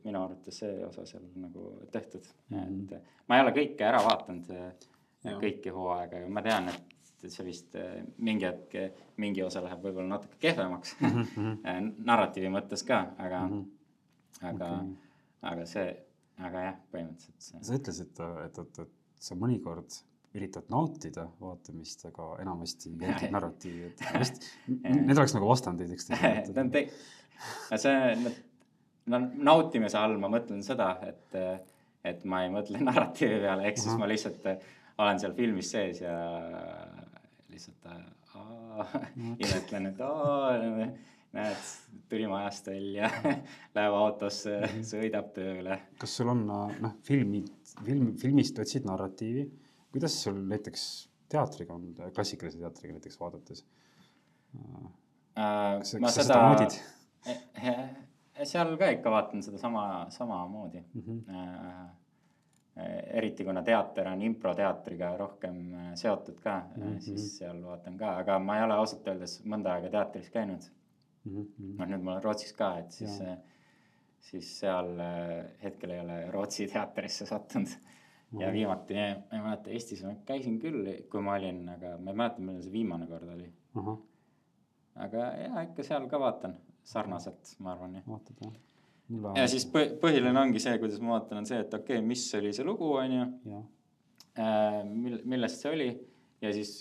[0.04, 2.59] minu arvates see osa seal nagu tehtud mm.
[2.59, 2.92] -hmm.
[2.96, 4.87] et ma ei ole kõike ära vaadanud,
[5.24, 8.74] kõiki hooaega ja ma tean, et see vist äh, mingi hetk,
[9.16, 11.22] mingi osa läheb võib-olla natuke kehvemaks mm.
[11.37, 11.92] -hmm.
[12.04, 14.48] narratiivi mõttes ka, aga mm, -hmm.
[14.50, 14.94] aga okay.,
[15.42, 15.88] aga see,
[16.38, 17.62] aga jah, põhimõtteliselt see.
[17.62, 19.98] sa ütlesid, et, et, et sa mõnikord
[20.37, 26.64] üritad nautida vaatamist, aga enamasti jälgid narratiivi, et vist need oleks nagu vastandid ta üksteisele
[26.64, 26.72] on.
[26.75, 26.87] te-,
[27.72, 28.35] no see,
[29.12, 31.40] no nautimise all ma mõtlen seda, et,
[32.07, 34.46] et ma ei mõtle narratiivi peale, ehk siis ma lihtsalt
[34.96, 36.16] olen seal filmis sees ja
[37.53, 37.92] lihtsalt
[39.40, 40.57] imetlen, et aa,
[41.37, 41.68] näed,
[42.11, 43.11] tuli majast välja,
[43.77, 45.79] läheb autosse, sõidab tööle.
[46.01, 47.51] kas sul on noh, filmid,
[47.85, 49.46] film, filmist otsid narratiivi,
[49.96, 50.82] kuidas sul näiteks
[51.32, 53.64] teatriga on, klassikalise teatriga näiteks vaadates?
[55.82, 56.76] kas Äh, ma kas sa seda seda naudid?
[58.52, 59.82] seal ka ikka vaatan seda sama,
[60.12, 61.18] samamoodi Mhm.
[61.30, 61.87] äh,
[63.18, 66.92] eriti kuna teater on improteatriga rohkem äh, seotud ka mm, Mhm.
[66.94, 67.00] -hmm.
[67.00, 70.62] siis seal vaatan ka, aga ma ei ole ausalt öeldes mõnda aega teatris käinud.
[71.24, 73.20] Mhm, noh, nüüd ma olen Rootsis ka, et siis
[74.20, 74.88] siis seal
[75.62, 77.68] hetkel ei ole Rootsi teatrisse sattunud.
[78.40, 82.20] ja viimati, ma ei mäleta, Eestis ma käisin küll, kui ma olin, aga ma ei
[82.22, 83.48] mäleta, millal see viimane kord oli.
[85.06, 88.58] aga ja ikka seal ka vaatan sarnaselt, ma arvan vaatad jah?
[89.38, 92.52] ja siis põhiline ongi see, kuidas ma vaatan, on see, et okei okay,, mis oli
[92.56, 93.62] see lugu, on ju.
[94.36, 95.88] Äh, mil-, millest see oli
[96.42, 96.80] ja siis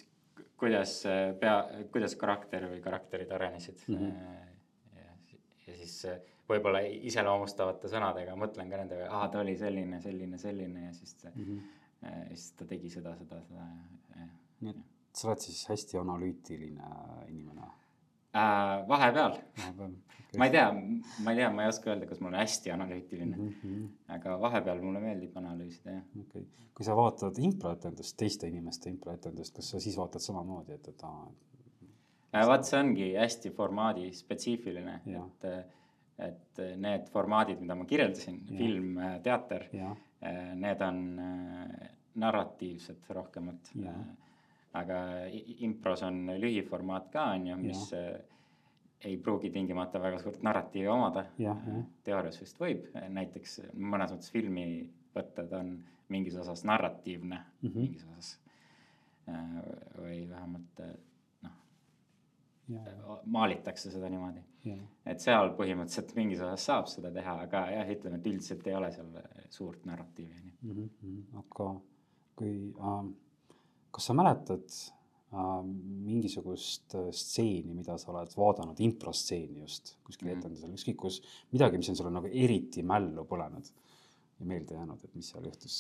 [0.60, 0.98] kuidas
[1.40, 1.56] pea,
[1.92, 3.96] kuidas karakter või karakterid arenesid mm.
[3.96, 4.98] -hmm.
[4.98, 5.12] ja,
[5.68, 6.02] ja siis
[6.50, 11.46] võib-olla iseloomustavate sõnadega mõtlen ka nende, aa, ta oli selline, selline, selline ja siis mm,
[11.46, 12.28] -hmm.
[12.34, 14.28] siis ta tegi seda, seda, seda ja, ja.
[14.62, 14.84] nii et
[15.16, 16.92] sa oled siis hästi analüütiline
[17.30, 18.84] inimene äh,?
[18.88, 20.40] vahepeal, vahepeal okay..
[20.40, 20.68] ma ei tea,
[21.24, 23.88] ma ei tea, ma ei oska öelda, kas ma olen hästi analüütiline mm, -hmm.
[24.18, 26.06] aga vahepeal mulle meeldib analüüsida, jah.
[26.20, 30.88] okei okay., kui sa vaatad improetendust, teiste inimeste improetendust, kas sa siis vaatad samamoodi, et,
[30.88, 31.26] et aa
[32.34, 32.48] äh,?
[32.48, 35.50] vaat see ongi hästi formaadi spetsiifiline, et,
[36.20, 41.02] et need formaadid, mida ma kirjeldasin, film, teater, äh, need on
[42.16, 43.74] narratiivsed rohkemalt
[44.76, 45.02] aga
[45.64, 48.04] impros on lühiformaat ka, on ju, mis ja.
[49.08, 51.26] ei pruugi tingimata väga suurt narratiivi omada.
[52.04, 52.88] teoorias vist võib,
[53.20, 54.66] näiteks mõnes mõttes filmi
[55.16, 55.78] võtta, ta on
[56.12, 57.78] mingis osas narratiivne mm, -hmm.
[57.80, 58.40] mingis osas.
[59.98, 60.82] Või vähemalt
[61.42, 61.56] noh,
[63.26, 64.44] maalitakse seda niimoodi.
[65.06, 68.92] Et seal põhimõtteliselt mingis osas saab seda teha, aga jah, ütleme, et üldiselt ei ole
[68.96, 69.12] seal
[69.54, 70.56] suurt narratiivi, on ju.
[70.66, 71.44] Mhm, mhm.
[71.44, 71.70] aga
[72.36, 73.06] kui äh,
[73.96, 75.62] kas sa mäletad äh,
[76.10, 80.40] mingisugust äh, stseeni, mida sa oled vaadanud, improstseeni just kuskil mm.
[80.40, 81.22] etendusel, ükskõik kus,
[81.56, 85.80] midagi, mis on sulle nagu eriti mällu põlenud ja meelde jäänud, et mis seal juhtus?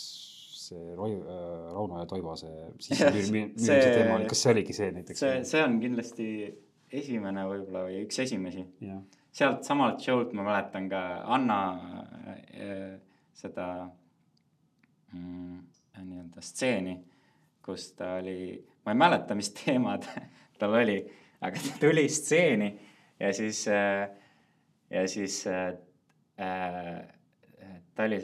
[0.65, 5.21] see Roi- äh,, Rauno ja Toivo see sissemüümise teema, kas see oligi see näiteks?
[5.21, 6.29] see, see on kindlasti
[6.91, 8.65] esimene võib-olla või üks esimesi.
[9.31, 11.59] sealt samalt show'lt ma mäletan ka Anna
[12.29, 12.95] äh,
[13.33, 13.89] seda
[15.13, 15.59] mm,
[16.03, 16.95] nii-öelda stseeni
[17.65, 18.53] kus ta oli,
[18.85, 20.05] ma ei mäleta, mis teemad
[20.59, 20.99] tal oli,
[21.41, 22.69] aga ta tuli stseeni
[23.19, 24.05] ja siis, äh,
[24.89, 25.73] ja siis äh,
[26.39, 27.01] äh,
[27.95, 28.19] ta oli,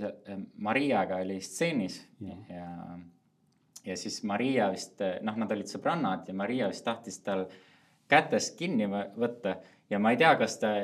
[0.61, 2.67] Mariaga oli stseenis ja, ja,
[3.85, 7.47] ja siis Maria vist, noh, nad olid sõbrannad ja Maria vist tahtis tal
[8.11, 9.55] kätest kinni võtta
[9.89, 10.75] ja ma ei tea, kas ta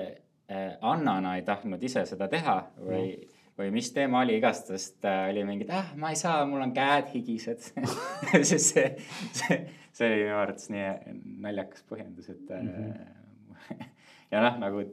[0.81, 5.43] Annana ei tahtnud ise seda teha või mm või mis teema oli, igastahes ta oli
[5.47, 7.65] mingi, et ah, ma ei saa, mul on käed higised
[8.49, 8.87] siis see,
[9.33, 9.59] see,
[9.95, 10.85] see oli minu arvates nii
[11.45, 13.85] naljakas põhjendus, et mm -hmm.
[14.31, 14.83] ja noh, nagu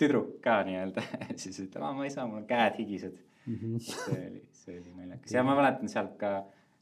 [0.00, 1.04] tüdruk ka nii-öelda
[1.42, 3.14] siis ütleb, aa, ma ei saa, mul on käed higised
[3.46, 3.54] mm.
[3.54, 3.78] -hmm.
[3.78, 6.34] see oli, see oli naljakas ja ma mäletan sealt ka,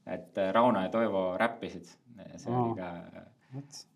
[0.06, 2.64] et Rauno ja Toivo räppisid, see oh.
[2.64, 3.87] oli ka What?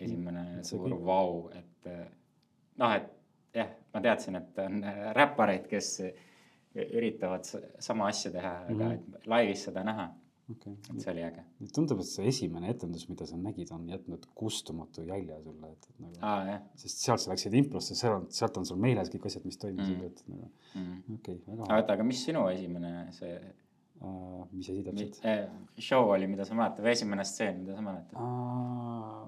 [0.00, 1.88] Esimene suur vau, et
[2.80, 3.10] noh, et
[3.54, 4.80] jah, ma teadsin, et on
[5.14, 6.00] räppareid, kes
[6.74, 7.46] üritavad
[7.78, 8.74] sama asja teha mm, -hmm.
[8.74, 8.92] aga mhm.
[8.92, 10.08] et laivis seda näha
[10.50, 10.72] okay..
[10.72, 11.44] et see oli äge.
[11.74, 16.00] tundub, et see esimene etendus, mida sa nägid, on jätnud kustumatu jälje sulle, et, et
[16.04, 16.52] nagu ah,.
[16.80, 19.96] sest sealt sa läksid improsse, seal on, sealt on sul meeles kõik asjad, mis toimusid
[19.96, 20.06] mm, -hmm.
[20.06, 21.18] et nagu mm -hmm.
[21.18, 21.76] okei okay,, väga.
[21.76, 23.38] oota, aga mis sinu esimene see?
[24.52, 25.46] Mis asi täpselt eh,?
[25.78, 28.20] show oli, mida sa mäletad või esimene stseen, mida sa mäletad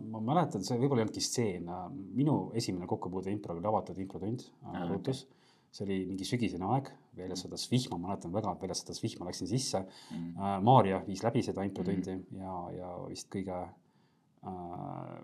[0.07, 1.71] ma mäletan, see võib-olla ei olnudki stseen,
[2.17, 5.37] minu esimene kokkupuude improga oli avatud improtund uh, Ruutus okay
[5.77, 7.49] see oli mingi sügisene aeg, väljas mm.
[7.49, 10.29] sadas vihma, ma mäletan väga, et väljas sadas vihma, läksin sisse mm..
[10.37, 12.39] Äh, Maarja viis läbi seda improtundi mm.
[12.41, 15.17] ja, ja vist kõige äh,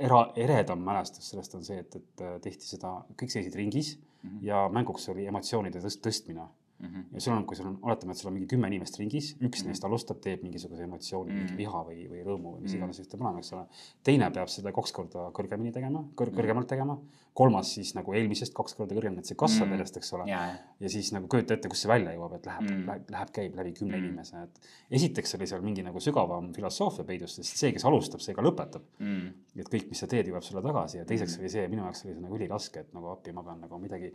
[0.00, 4.46] era, eredam mälestus sellest on see, et, et tehti seda, kõik seisid ringis mm -hmm.
[4.48, 6.48] ja mänguks oli emotsioonide tõst-, tõstmine
[6.80, 6.86] mm.
[6.86, 7.04] -hmm.
[7.14, 9.40] ja sul on, kui sul on, oletame, et sul on mingi kümme inimest ringis, üks
[9.40, 9.66] mm -hmm.
[9.66, 11.44] neist alustab, teeb mingisuguse emotsiooni mm, -hmm.
[11.44, 13.10] mingi viha või, või rõõmu või mis iganes mm -hmm.
[13.10, 13.66] peab olema, eks ole.
[14.02, 16.98] teine peab seda kaks korda kõrgemini tegema, kõr-, kõrgemalt tegema
[17.40, 19.76] kolmas siis nagu eelmisest kaks korda kõrgem, et see kasvab mm.
[19.78, 20.26] järjest, eks ole.
[20.30, 23.56] ja siis nagu kujuta ette, kust see välja jõuab, et läheb mm., läheb, läheb, käib
[23.60, 24.10] läbi kümne mm.
[24.10, 28.36] inimese, et esiteks oli seal mingi nagu sügavam filosoofia peidus, sest see, kes alustab, see
[28.36, 29.26] ka lõpetab mm..
[29.64, 31.44] et kõik, mis sa teed, jõuab sulle tagasi ja teiseks mm.
[31.44, 34.12] oli see, minu jaoks oli see nagu üliraske, et nagu appi, ma pean nagu midagi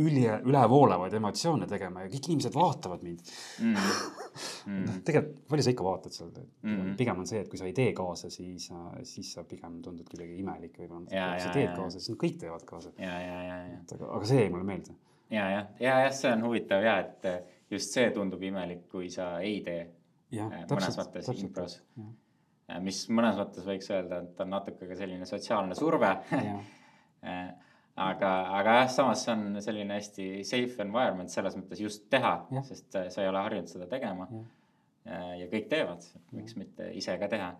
[0.00, 3.20] üli, ülevoolavaid emotsioone tegema ja kõik inimesed vaatavad mind
[3.60, 3.74] mm.
[4.70, 4.78] mm.
[4.86, 7.74] noh, tegelikult palju sa ikka vaatad seal mm., pigem on see, et kui sa ei
[7.76, 8.70] tee kaasa, siis,
[9.08, 12.92] siis sa pigem tundud kuidagi imelik või kui sa teed kaasa, siis kõik teevad kaasa.
[12.98, 13.80] ja, ja, ja, ja.
[13.96, 14.96] aga, aga see jäi mulle meelde.
[15.30, 19.34] ja, jah, ja, jah, see on huvitav ja, et just see tundub imelik, kui sa
[19.40, 19.86] ei tee.
[20.32, 21.80] mõnes mõttes impros.
[22.80, 26.14] mis mõnes mõttes võiks öelda, et on natuke ka selline sotsiaalne surve
[27.96, 32.34] aga, aga jah, samas see on selline hästi safe environment selles mõttes just teha,
[32.68, 34.28] sest sa ei ole harjunud seda tegema.
[35.04, 37.52] ja kõik teevad, miks mitte ise ka teha.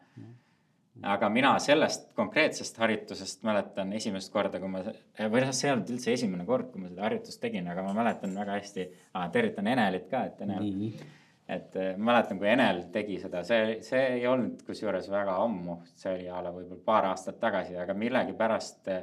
[1.00, 5.90] Aga mina sellest konkreetsest harjutusest mäletan esimest korda, kui ma, või noh, see ei olnud
[5.94, 9.70] üldse esimene kord, kui ma seda harjutust tegin, aga ma mäletan väga hästi ah,, tervitan
[9.72, 10.78] Enelit ka, et Enel mm.
[10.86, 11.18] -hmm
[11.52, 16.12] et ma mäletan, kui Enel tegi seda, see, see ei olnud kusjuures väga ammu, see
[16.14, 19.02] oli a la võib-olla paar aastat tagasi, aga millegipärast äh,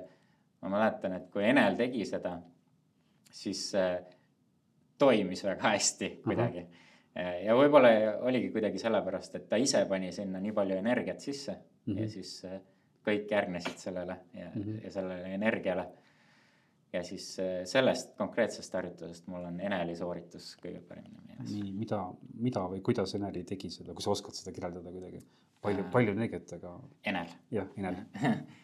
[0.61, 2.37] ma mäletan, et kui Enel tegi seda,
[3.31, 3.89] siis see
[4.99, 6.69] toimis väga hästi kuidagi uh.
[7.15, 7.35] -huh.
[7.45, 7.91] ja võib-olla
[8.27, 12.01] oligi kuidagi sellepärast, et ta ise pani sinna nii palju energiat sisse mm -hmm.
[12.01, 12.61] ja siis äh,
[13.07, 14.83] kõik järgnesid sellele ja mm, -hmm.
[14.83, 15.87] ja sellele energiale.
[16.93, 21.53] ja siis äh, sellest konkreetsest harjutusest mul on Eneli sooritus kõige paremini meeles.
[21.53, 25.19] nii, mida, mida või kuidas Eneli tegi seda, kui sa oskad seda kirjeldada kuidagi?
[25.61, 26.79] palju äh,, palju energiat, aga.
[27.03, 27.27] Enel.
[27.51, 27.95] jah, Enel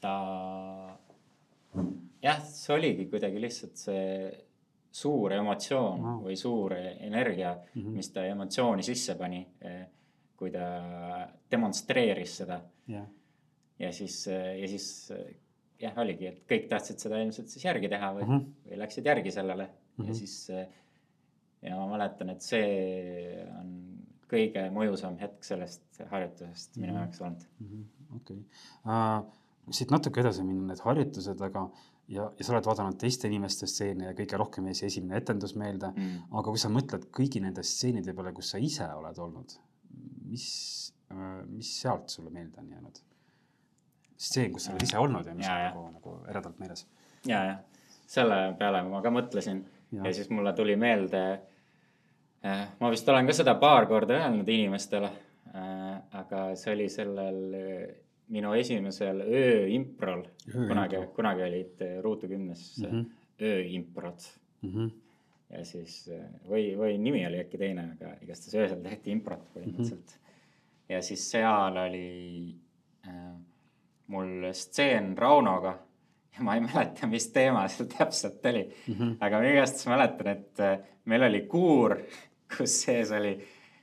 [0.00, 0.98] ta,
[2.22, 4.30] jah, see oligi kuidagi lihtsalt see
[4.90, 6.22] suur emotsioon wow.
[6.24, 7.96] või suur energia mm, -hmm.
[7.96, 9.46] mis ta emotsiooni sisse pani
[10.40, 10.66] kui ta
[11.52, 13.06] demonstreeris seda yeah..
[13.78, 14.86] ja siis, ja siis
[15.80, 18.70] jah, oligi, et kõik tahtsid seda ilmselt siis järgi teha või mm, -hmm.
[18.70, 20.06] või läksid järgi sellele mm -hmm.
[20.06, 20.18] ja mhm.
[20.18, 20.36] siis
[21.60, 23.76] ja ma mäletan, et see on
[24.30, 27.02] kõige mõjusam hetk sellest harjutusest minu mhm.
[27.02, 27.46] jaoks olnud.
[27.60, 27.84] Mhm.
[28.16, 28.42] okei,
[29.76, 31.66] siit natuke edasi minna, need harjutused, aga
[32.10, 35.54] ja, ja sa oled vaadanud teiste inimeste stseene ja kõige rohkem jäi see esimene etendus
[35.58, 36.30] meelde mm..
[36.30, 39.54] aga kui sa mõtled kõigi nende stseenide peale, kus sa ise oled olnud,
[40.30, 40.48] mis,
[41.12, 43.00] äh, mis sealt sulle meelde on jäänud?
[44.20, 45.68] stseen, kus sa oled ise olnud ja mis ja, on ja.
[45.70, 46.84] nagu, nagu eredalt meeles.
[47.26, 49.62] ja, jah, selle peale ma ka mõtlesin
[49.94, 51.22] ja, ja siis mulle tuli meelde
[52.44, 52.66] äh,.
[52.80, 55.08] ma vist olen ka seda paar korda öelnud inimestele
[55.54, 57.40] äh,, aga see oli sellel
[58.30, 60.20] minu esimesel ööimprol,
[60.52, 63.06] kunagi, kunagi olid Ruutu kümnes mm -hmm.
[63.40, 64.28] ööimprod
[64.62, 64.74] mm.
[64.74, 64.98] -hmm
[65.50, 66.04] ja siis
[66.48, 70.16] või, või nimi oli äkki teine, aga igastahes öösel tehti improt põhimõtteliselt mm.
[70.16, 70.92] -hmm.
[70.94, 72.10] ja siis seal oli
[73.08, 73.30] äh,
[74.06, 75.78] mul stseen Raunoga
[76.36, 78.94] ja ma ei mäleta, mis teema seal täpselt oli mm.
[78.94, 79.16] -hmm.
[79.20, 81.96] aga ma igastahes mäletan, et äh, meil oli kuur,
[82.56, 83.38] kus sees oli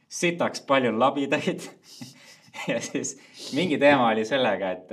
[0.07, 1.67] sitaks palju labidaid
[2.71, 3.17] ja siis
[3.53, 4.91] mingi teema oli sellega, et,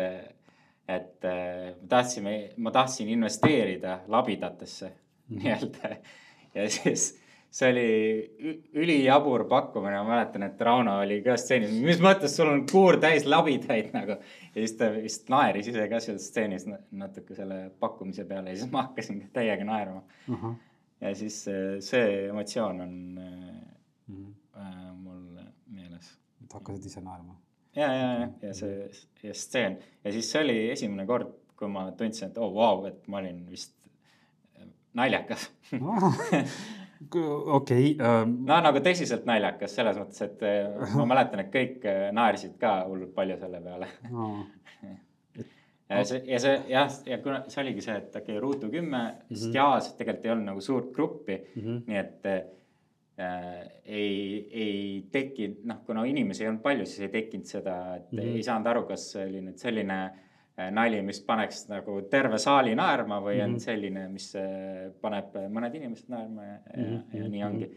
[0.88, 5.42] et äh, tahtsime, ma tahtsin investeerida labidatesse mm -hmm.
[5.42, 5.96] nii-öelda
[6.54, 7.12] ja siis
[7.54, 12.64] see oli ülijabur pakkumine, ma mäletan, et Rauno oli ka stseenis, mis mõttes sul on
[12.66, 14.16] kuur täis labidaid nagu.
[14.48, 18.72] ja siis ta vist naeris ise ka seal stseenis natuke selle pakkumise peale ja siis
[18.72, 20.34] ma hakkasin täiega naerma uh.
[20.34, 20.56] -huh.
[21.00, 24.34] ja siis äh, see emotsioon on uh -huh.
[24.58, 25.22] äh, mul
[25.66, 26.10] meeles.
[26.44, 27.38] et hakkasid ise naerma?
[27.76, 28.90] ja, ja, ja, ja see,
[29.22, 32.76] ja stseen ja siis see oli esimene kord, kui ma tundsin, et oo oh, vau
[32.76, 33.74] wow,, et ma olin vist
[34.98, 35.48] naljakas
[37.58, 37.94] okei.
[38.00, 42.56] Ähm, no nagu tõsiselt naljakas selles mõttes, et äh, ma mäletan, et kõik äh, naersid
[42.60, 43.90] ka hullult palju selle peale
[45.90, 49.02] ja see, ja see jah, ja kuna see oligi see, et okei okay,, Ruutu kümme
[49.02, 49.38] mm, -hmm.
[49.38, 51.82] sest jaas tegelikult ei olnud nagu suurt gruppi mm, -hmm.
[51.86, 57.46] nii et äh, ei, ei tekkinud, noh, kuna inimesi ei olnud palju, siis ei tekkinud
[57.46, 58.36] seda, et mm -hmm.
[58.36, 60.20] ei saanud aru, kas oli nüüd selline Äh,
[60.56, 63.44] nali, mis paneks nagu terve saali naerma või mm -hmm.
[63.44, 63.62] on mhm.
[63.64, 67.16] selline, mis äh, paneb mõned inimesed naerma ja, mm -hmm.
[67.18, 67.70] ja nii ongi.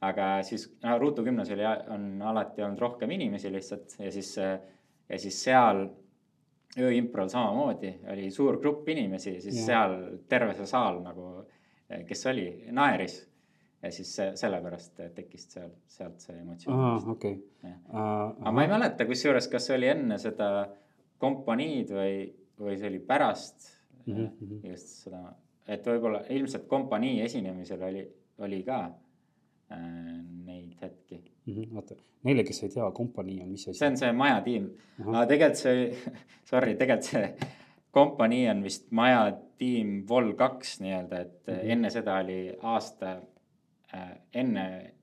[0.00, 4.58] aga siis no, Ruutu oli, on alati olnud rohkem inimesi lihtsalt ja siis, äh,
[5.08, 5.88] ja siis seal
[6.78, 9.64] ööimprol samamoodi oli suur grupp inimesi, siis ja.
[9.66, 11.44] seal terve see saal nagu,
[12.06, 13.30] kes oli, naeris
[13.82, 17.10] ja siis sellepärast tekkis seal, sealt see emotsioon.
[17.10, 17.44] okei.
[17.92, 20.48] aga ma ei mäleta, kusjuures, kas see oli enne seda
[21.24, 22.18] kompaniid või,
[22.60, 23.70] või see oli pärast
[24.04, 24.60] mm -hmm.
[24.70, 25.22] just seda,
[25.68, 28.04] et võib-olla ilmselt kompanii esinemisel oli,
[28.44, 29.78] oli ka äh,
[30.44, 31.54] neid hetki mm.
[31.54, 31.76] -hmm.
[31.76, 33.78] oota, neile, kes ei tea, kompanii on mis asi?
[33.78, 34.70] see on see majatiim,
[35.06, 36.14] aga tegelikult see,
[36.50, 37.28] sorry, tegelikult see
[37.94, 41.72] kompanii on vist majatiim Vol kaks nii-öelda, et mm -hmm.
[41.72, 43.16] enne seda oli aasta
[43.94, 44.94] äh,, enne,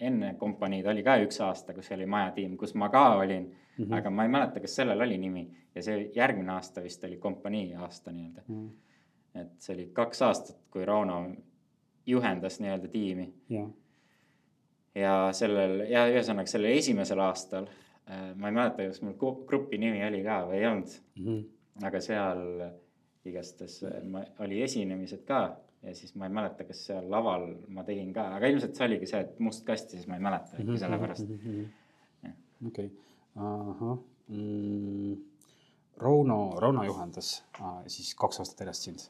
[0.00, 3.84] enne kompaniid oli ka üks aasta, kus oli majatiim, kus ma ka olin mm.
[3.84, 3.94] -hmm.
[3.98, 5.44] aga ma ei mäleta, kas sellel oli nimi
[5.74, 8.68] ja see järgmine aasta vist oli kompanii aasta nii-öelda mm.
[8.68, 9.40] -hmm.
[9.40, 11.18] et see oli kaks aastat, kui Rauno
[12.06, 13.70] juhendas nii-öelda tiimi yeah..
[14.94, 17.66] ja sellel ja ühesõnaga sellel esimesel aastal
[18.10, 21.26] äh,, ma ei mäleta, kas mul grupi nimi oli ka või ei olnud mm.
[21.26, 21.86] -hmm.
[21.86, 22.42] aga seal
[23.24, 28.12] igastahes äh, oli esinemised ka ja siis ma ei mäleta, kas seal laval ma tegin
[28.12, 30.68] ka, aga ilmselt see oligi see, et must kast ja siis ma ei mäleta äkki
[30.68, 30.78] -hmm.
[30.78, 32.36] sellepärast mm -hmm..
[32.66, 33.04] okei okay
[33.36, 35.16] ahah mm,.
[35.96, 39.04] Rauno, Rauno juhendas äh, siis kaks aastat järjest sind.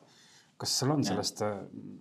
[0.57, 1.57] kas sul on sellest, äh,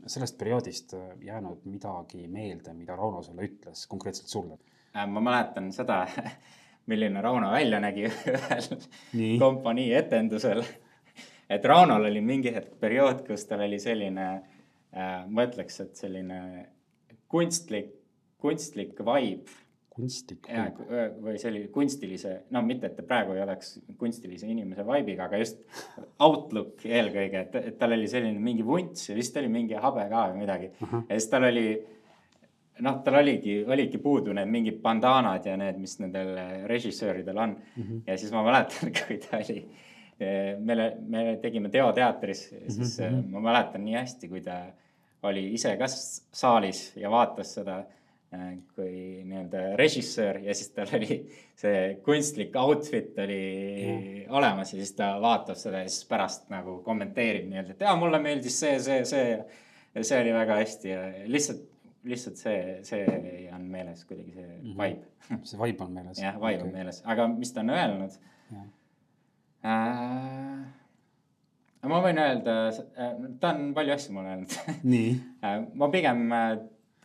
[0.08, 4.58] sellest perioodist äh, jäänud midagi meelde, mida Rauno sulle ütles, konkreetselt sulle?
[4.94, 6.04] ma mäletan seda,
[6.92, 10.64] milline Rauno välja nägi ühel kompanii etendusel.
[11.50, 16.40] et Raunol oli mingi hetk periood, kus tal oli selline äh,, ma ütleks, et selline
[17.32, 17.96] kunstlik,
[18.38, 19.63] kunstlik vibe
[19.94, 21.06] kunstlik vibe.
[21.22, 25.62] või selline kunstilise, no mitte, et ta praegu ei oleks kunstilise inimese vibe'iga, aga just
[26.26, 30.26] outlook eelkõige, et, et tal oli selline mingi vunts ja vist oli mingi habe ka
[30.32, 30.88] või midagi uh.
[30.88, 31.06] -huh.
[31.10, 31.68] ja siis tal oli,
[32.88, 36.36] noh, tal oligi, oligi puudu need mingid bandaanad ja need, mis nendel
[36.70, 37.82] režissööridel on uh.
[37.84, 38.04] -huh.
[38.08, 39.60] ja siis ma mäletan, kui ta oli,
[40.60, 43.28] meile, me tegime teoteatris siis uh -huh.
[43.30, 44.64] ma mäletan nii hästi, kui ta
[45.24, 48.03] oli ise ka saalis ja vaatas seda Äh,
[48.76, 51.18] kui nii-öelda režissöör ja siis tal oli
[51.60, 53.42] see kunstlik outfit oli
[53.84, 53.98] ja.
[54.34, 58.20] olemas ja siis ta vaatab seda ja siis pärast nagu kommenteerib nii-öelda, et jaa, mulle
[58.24, 59.28] meeldis see, see, see
[59.94, 61.66] ja see oli väga hästi ja lihtsalt,
[62.10, 64.84] lihtsalt see, see on meeles kuidagi see mm -hmm.
[64.84, 65.44] vibe.
[65.50, 66.22] see vibe on meeles.
[66.22, 66.68] jah, vibe okay.
[66.68, 68.18] on meeles, aga mis ta on öelnud?
[69.64, 70.66] Äh,
[71.88, 74.58] ma võin öelda, äh, ta on palju asju mulle öelnud.
[74.84, 75.22] nii
[75.80, 76.26] ma pigem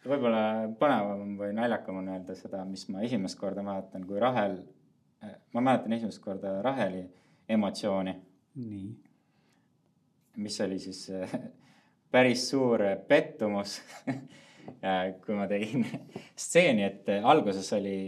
[0.05, 4.61] võib-olla põnevam või naljakam on öelda seda, mis ma esimest korda mäletan, kui Rahel,
[5.55, 7.05] ma mäletan esimest korda Raheli
[7.49, 8.16] emotsiooni.
[8.59, 8.88] nii.
[10.36, 11.11] mis oli siis
[12.11, 13.80] päris suur pettumus
[15.24, 15.86] kui ma tegin
[16.36, 17.99] stseeni, et alguses oli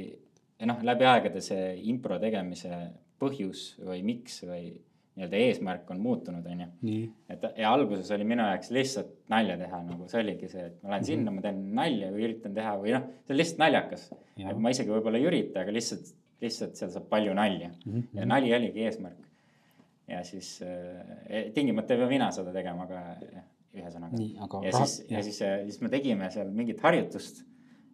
[0.67, 2.75] noh, läbi aegade see impro tegemise
[3.21, 4.73] põhjus või miks või
[5.19, 6.99] nii-öelda eesmärk on muutunud, on ju.
[7.33, 10.95] et ja alguses oli minu jaoks lihtsalt nalja teha, nagu see oligi see, et ma
[10.95, 11.11] lähen mm -hmm.
[11.11, 14.11] sinna, ma teen nalja või üritan teha või noh, see on lihtsalt naljakas.
[14.39, 17.93] et ma isegi võib-olla ei ürita, aga lihtsalt, lihtsalt seal saab palju nalja mm.
[17.93, 18.21] -hmm.
[18.21, 19.29] ja nali oligi eesmärk.
[20.09, 23.03] ja siis äh, tingimata ei pea mina seda tegema, aga
[23.35, 24.25] jah, ühesõnaga.
[24.47, 24.65] Aga...
[24.67, 27.45] ja siis, ja siis, siis me tegime seal mingit harjutust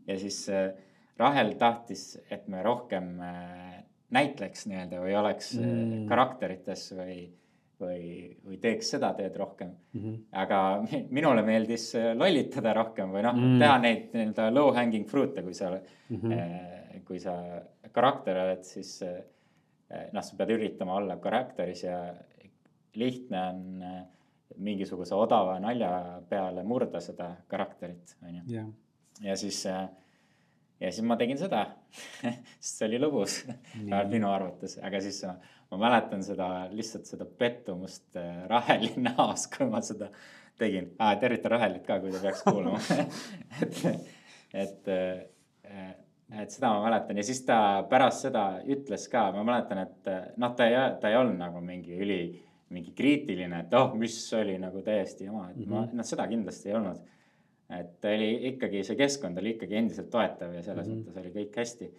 [0.07, 0.73] ja siis äh,
[1.17, 3.76] Rahel tahtis, et me rohkem äh,
[4.15, 6.07] näitleks nii-öelda või oleks äh, mm.
[6.11, 7.17] karakterites või,
[7.81, 8.01] või,
[8.47, 10.03] või teeks seda teed rohkem mm.
[10.03, 10.19] -hmm.
[10.43, 10.61] aga
[11.19, 15.55] minule meeldis äh, lollitada rohkem või noh mm., teha neid nii-öelda low hanging fruit'e, kui
[15.55, 17.01] sa mm, -hmm.
[17.09, 17.37] kui sa
[17.93, 18.99] karakter oled, siis
[20.13, 21.99] noh, sa pead üritama olla karakteris ja
[22.97, 23.83] lihtne on
[24.57, 25.91] mingisuguse odava nalja
[26.29, 28.65] peale murda seda karakterit, on ju.
[29.25, 29.87] ja siis äh,
[30.81, 31.65] ja siis ma tegin seda
[32.61, 33.43] sest see oli lõbus.
[33.49, 35.37] Vähemalt minu arvates, aga siis ma,
[35.73, 40.11] ma mäletan seda lihtsalt seda pettumust äh, Raheli näos, kui ma seda
[40.59, 40.93] tegin.
[40.99, 41.17] Ah,.
[41.21, 42.81] tervitan Rahelit ka, kui ta peaks kuulama.
[44.57, 44.89] Et, et,
[45.67, 45.89] äh,
[46.41, 47.19] et seda ma mäletan.
[47.19, 47.59] Ja siis ta
[47.91, 51.61] pärast seda ütles ka, ma mäletan, et äh, noh, ta ei, ta ei olnud nagu
[51.65, 52.21] mingi üli,
[52.73, 55.75] mingi kriitiline, et oh, mis oli nagu täiesti jama, et mm -hmm.
[55.75, 57.03] ma, noh, seda kindlasti ei olnud
[57.71, 61.07] et oli ikkagi see keskkond oli ikkagi endiselt toetav ja selles mm -hmm.
[61.07, 61.91] mõttes oli kõik hästi.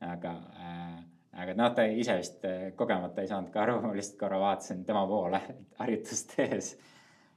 [0.00, 0.98] aga äh,,
[1.42, 4.84] aga noh, ta ise vist äh, kogemata ei saanud ka aru, ma lihtsalt korra vaatasin
[4.84, 5.40] tema poole
[5.80, 6.76] harjutust tehes.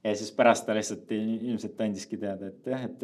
[0.04, 3.02] ja siis pärast ta lihtsalt ilmselt andiski teada, et jah, et,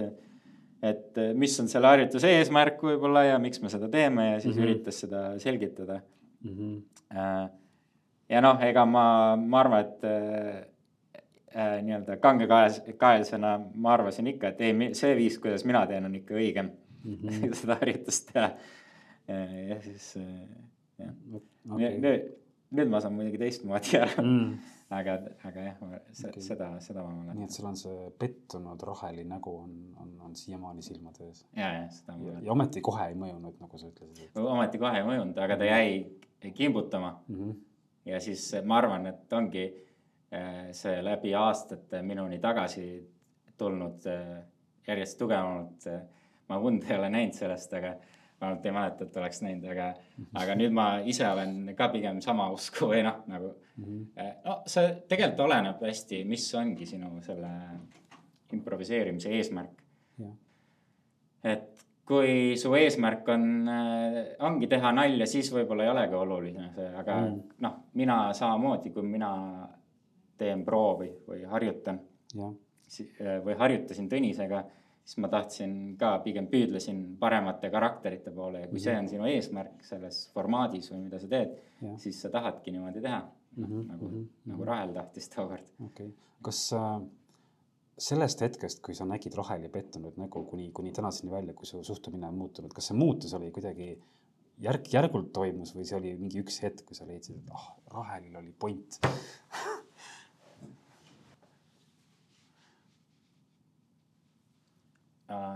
[0.83, 4.63] et mis on selle harjutuse eesmärk võib-olla ja miks me seda teeme ja siis mm
[4.63, 4.69] -hmm.
[4.69, 6.01] üritas seda selgitada
[6.45, 6.51] mm.
[6.51, 6.83] -hmm.
[7.13, 7.51] Äh,
[8.29, 10.72] ja noh, ega ma, ma arvan, et
[11.57, 16.15] äh, äh, nii-öelda kangekaelsena ma arvasin ikka, et ei, see viis, kuidas mina teen, on
[16.19, 16.71] ikka õigem
[17.05, 17.55] mm -hmm.
[17.61, 18.51] seda harjutust teha.
[19.69, 20.29] ja siis äh,
[20.99, 21.11] jah
[21.71, 22.31] okay., nüüd,
[22.71, 24.57] nüüd ma saan muidugi teistmoodi aru mm.
[24.91, 26.43] aga, aga jah, okay.
[26.43, 27.37] seda, seda ma mäletan.
[27.39, 31.47] nii et sul on see pettunud roheline nägu on, on, on siiamaani silmade ees.
[31.57, 32.45] ja, ja seda ma mäletan.
[32.47, 34.43] ja ometi kohe ei mõjunud, nagu sa ütlesid et....
[34.57, 37.39] ometi kohe ei mõjunud, aga ta jäi kimbutama mm.
[37.39, 37.57] -hmm.
[38.11, 39.92] ja siis ma arvan, et ongi Äh,
[40.73, 42.87] see läbi aastate minuni tagasi
[43.63, 44.39] tulnud äh,
[44.87, 45.87] järjest tugevamalt.
[45.87, 46.03] Äh,
[46.49, 47.95] ma und ei ole näinud sellest, aga
[48.41, 49.93] vähemalt ei mäleta, et oleks näinud, aga,
[50.43, 53.85] aga nüüd ma ise olen ka pigem sama usku või noh, nagu mm.
[53.85, 54.33] -hmm.
[54.45, 57.53] no see tegelikult oleneb hästi, mis ongi sinu selle
[58.53, 59.79] improviseerimise eesmärk.
[61.45, 63.47] et kui su eesmärk on,
[64.51, 67.41] ongi teha nalja, siis võib-olla ei olegi oluline see, aga mm.
[67.63, 69.31] noh, mina samamoodi, kui mina
[70.43, 72.03] teen proovi või harjutan.
[73.01, 74.63] Äh, või harjutasin Tõnisega,
[75.05, 78.85] siis ma tahtsin ka pigem püüdlesin paremate karakterite poole ja kui mm -hmm.
[78.85, 81.57] see on sinu eesmärk selles formaadis või mida sa teed,
[81.99, 83.23] siis sa tahadki niimoodi teha
[83.57, 83.65] mm.
[83.65, 83.89] -hmm.
[83.89, 84.51] nagu mm, -hmm.
[84.53, 85.65] nagu Rahel tahtis tookord.
[85.87, 86.13] okei okay.,
[86.43, 87.03] kas äh,
[87.99, 92.27] sellest hetkest, kui sa nägid Raheli pettunud nägu kuni, kuni tänaseni välja, kui su suhtumine
[92.27, 93.99] on muutunud, kas see muutus oli kuidagi
[94.59, 98.37] järk-järgult toimus või see oli mingi üks hetk, kui sa leidsid, et ah oh,, Rahelil
[98.37, 98.99] oli point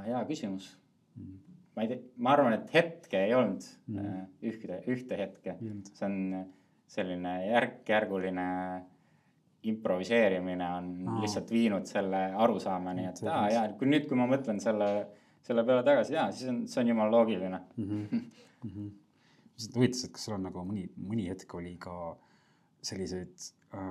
[0.06, 0.68] hea küsimus
[1.16, 1.22] mm.
[1.22, 1.56] -hmm.
[1.76, 5.56] ma ei tea, ma arvan, et hetke ei olnud mm ühte, ühte hetke.
[5.92, 6.44] see on äh,
[6.86, 8.46] selline järk-järguline
[9.66, 11.20] improviseerimine on Aa.
[11.20, 14.90] lihtsalt viinud selle arusaamani, et aa jaa, kui nüüd, kui ma mõtlen selle,
[15.46, 17.88] selle peale tagasi ja siis on, see on jumala loogiline mm.
[17.88, 18.20] -hmm.
[18.64, 18.92] Mm -hmm.
[19.74, 22.16] huvitas, et kas sul on nagu mõni, mõni hetk oli ka
[22.82, 23.90] selliseid äh,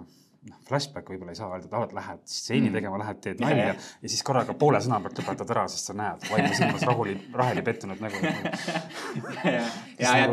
[0.50, 2.78] noh, flashback võib-olla ei saa öelda, et alati lähed stseeni mm.
[2.78, 4.12] tegema, lähed, teed nalja ja, ja.
[4.12, 8.04] siis korraga poole sõna pealt lõpetad ära, sest sa näed vaimu silmas rahuli, Raheli pettunud
[8.04, 8.22] nägu.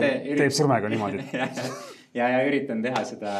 [0.02, 0.12] te.
[0.36, 1.24] teeb sõrmega niimoodi
[2.18, 3.32] ja, ja üritan teha seda,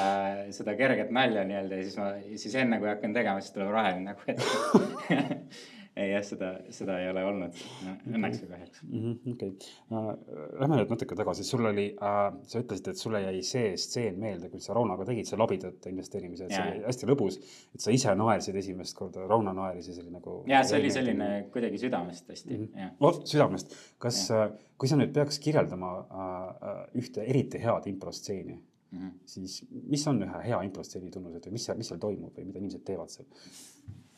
[0.55, 2.09] seda kerget nalja nii-öelda ja siis ma,
[2.41, 5.23] siis enne kui hakkan tegema, siis tuleb roheline nägu ette
[5.97, 8.83] ei jah, seda, seda ei ole olnud no,, õnneks või kahjuks.
[8.87, 9.51] Mhm, okei,
[9.93, 14.49] lähme nüüd natuke tagasi, sul oli äh,, sa ütlesid, et sulle jäi see stseen meelde,
[14.53, 17.39] kui sa Raunaga tegid see labidate investeerimise, et see oli hästi lõbus.
[17.77, 20.39] et sa ise naersid esimest korda, Rauna naeris ja see oli nagu.
[20.49, 22.99] ja see oli selline kuidagi südamest hästi mm, -hmm.
[23.05, 23.23] jah.
[23.35, 24.49] südamest, kas, äh,
[24.81, 29.17] kui sa nüüd peaks kirjeldama äh, ühte eriti head improstseeni mm, -hmm.
[29.27, 32.65] siis mis on ühe hea improstseeni tunnused või mis seal, mis seal toimub või mida
[32.65, 33.29] inimesed teevad seal?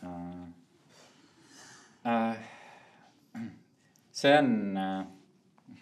[0.05, 0.53] Äh,
[4.21, 5.07] see on, äh,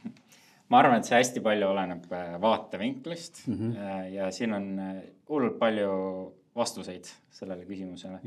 [0.70, 4.08] ma arvan, et see hästi palju oleneb äh, vaatevinklist mm -hmm.
[4.14, 4.68] ja siin on
[5.28, 5.92] hullult palju
[6.56, 8.20] vastuseid sellele küsimusele.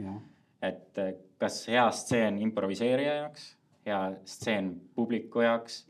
[0.61, 0.97] et
[1.37, 5.85] kas hea stseen improviseerija jaoks, hea stseen publiku jaoks,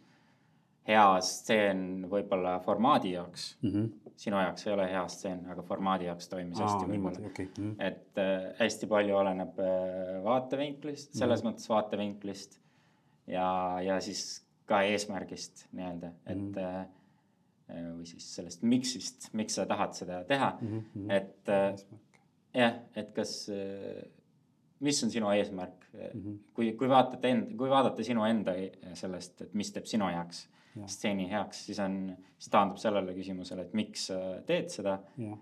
[0.88, 3.70] hea stseen võib-olla formaadi jaoks mm.
[3.72, 7.50] -hmm sinu jaoks ei ole hea stseen, aga formaadi jaoks toimis Aa, hästi võib-olla okay..
[7.60, 7.74] Mm.
[7.84, 11.50] et äh, hästi palju oleneb äh, vaatevinklist, selles mm.
[11.50, 12.60] mõttes vaatevinklist
[13.28, 13.48] ja,
[13.84, 14.24] ja siis
[14.70, 16.64] ka eesmärgist nii-öelda, et mm.
[16.64, 21.14] äh, või siis sellest miks'ist, miks sa tahad seda teha mm, -hmm.
[21.14, 21.86] et äh,
[22.54, 24.04] jah, et kas äh,
[24.86, 26.38] mis on sinu eesmärk mm, -hmm.
[26.54, 28.54] kui, kui vaatate end, kui vaadata sinu enda
[28.94, 30.48] sellest, et mis teeb sinu heaks
[30.92, 32.00] stseeni heaks, siis on,
[32.38, 34.98] siis taandub sellele küsimusele, et miks sa teed seda.
[35.22, 35.38] Äh,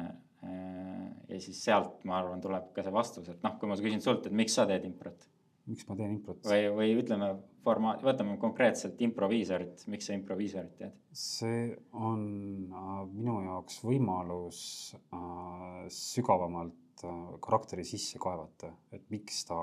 [0.00, 4.02] äh, ja siis sealt, ma arvan, tuleb ka see vastus, et noh, kui ma küsin
[4.04, 5.28] sult, et miks sa teed improt.
[5.70, 6.40] miks ma teen improt?
[6.48, 10.96] või, või ütleme formaat, võtame konkreetselt improviisorit, miks sa improviisorit teed?
[11.12, 12.24] see on
[12.72, 14.62] äh, minu jaoks võimalus
[14.96, 19.60] äh, sügavamalt äh, karakteri sisse kaevata, et miks ta,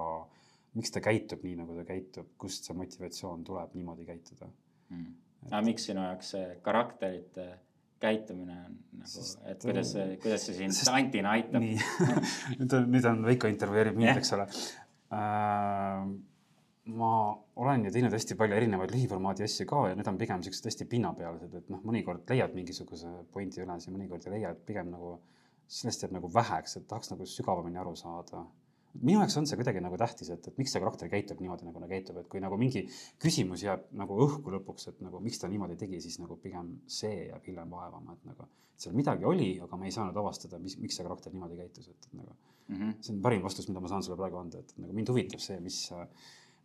[0.77, 4.51] miks ta käitub nii, nagu ta käitub, kust see motivatsioon tuleb niimoodi käituda
[4.93, 5.15] mm..
[5.51, 7.47] aga miks sinu jaoks see karakterite
[8.01, 10.91] käitumine on nagu, et kuidas see, kuidas see sind sest...
[10.93, 11.63] antina aitab?
[12.59, 16.03] nüüd on, nüüd on Veiko intervjueerib mind, eks ole äh,.
[16.97, 17.13] ma
[17.59, 20.87] olen ju teinud hästi palju erinevaid lühiformaadi asju ka ja need on pigem siuksed hästi
[20.91, 25.17] pinnapealsed, et noh, mõnikord leiad mingisuguse pointi üles ja mõnikord ei leia, et pigem nagu
[25.67, 28.45] sellest jääb nagu väheks, et tahaks nagu sügavamini aru saada
[29.01, 31.81] minu jaoks on see kuidagi nagu tähtis, et, et miks see karakter käitub niimoodi, nagu
[31.81, 32.85] ta käitub, et kui nagu mingi
[33.21, 37.27] küsimus jääb nagu õhku lõpuks, et nagu miks ta niimoodi tegi, siis nagu pigem see
[37.27, 40.97] jääb hiljem vaevama, et nagu seal midagi oli, aga me ei saanud avastada, mis, miks
[40.97, 42.97] see karakter niimoodi käitus, et, et nagu mm -hmm.
[43.01, 45.59] see on parim vastus, mida ma saan sulle praegu anda, et nagu mind huvitab see,
[45.59, 45.79] mis,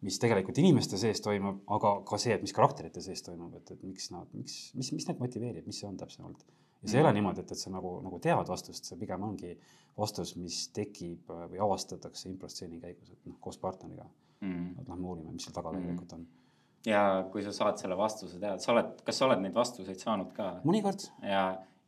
[0.01, 3.83] mis tegelikult inimeste sees toimub, aga ka see, et mis karakterite sees toimub, et, et
[3.83, 6.45] miks nad, miks, mis, mis neid motiveerib, mis see on täpsemalt
[6.83, 9.55] ja see ei ole niimoodi, et, et sa nagu, nagu tead vastust, see pigem ongi
[9.99, 14.07] vastus, mis tekib äh, või avastatakse improstseeni käigus, et noh, koos partneriga
[14.41, 14.79] mm..
[14.81, 15.83] et lähme uurime, mis seal taga mm.
[15.83, 16.27] tegelikult on.
[16.89, 17.03] ja
[17.33, 20.55] kui sa saad selle vastuse teada, sa oled, kas sa oled neid vastuseid saanud ka?
[20.69, 21.07] mõnikord.
[21.27, 21.45] ja,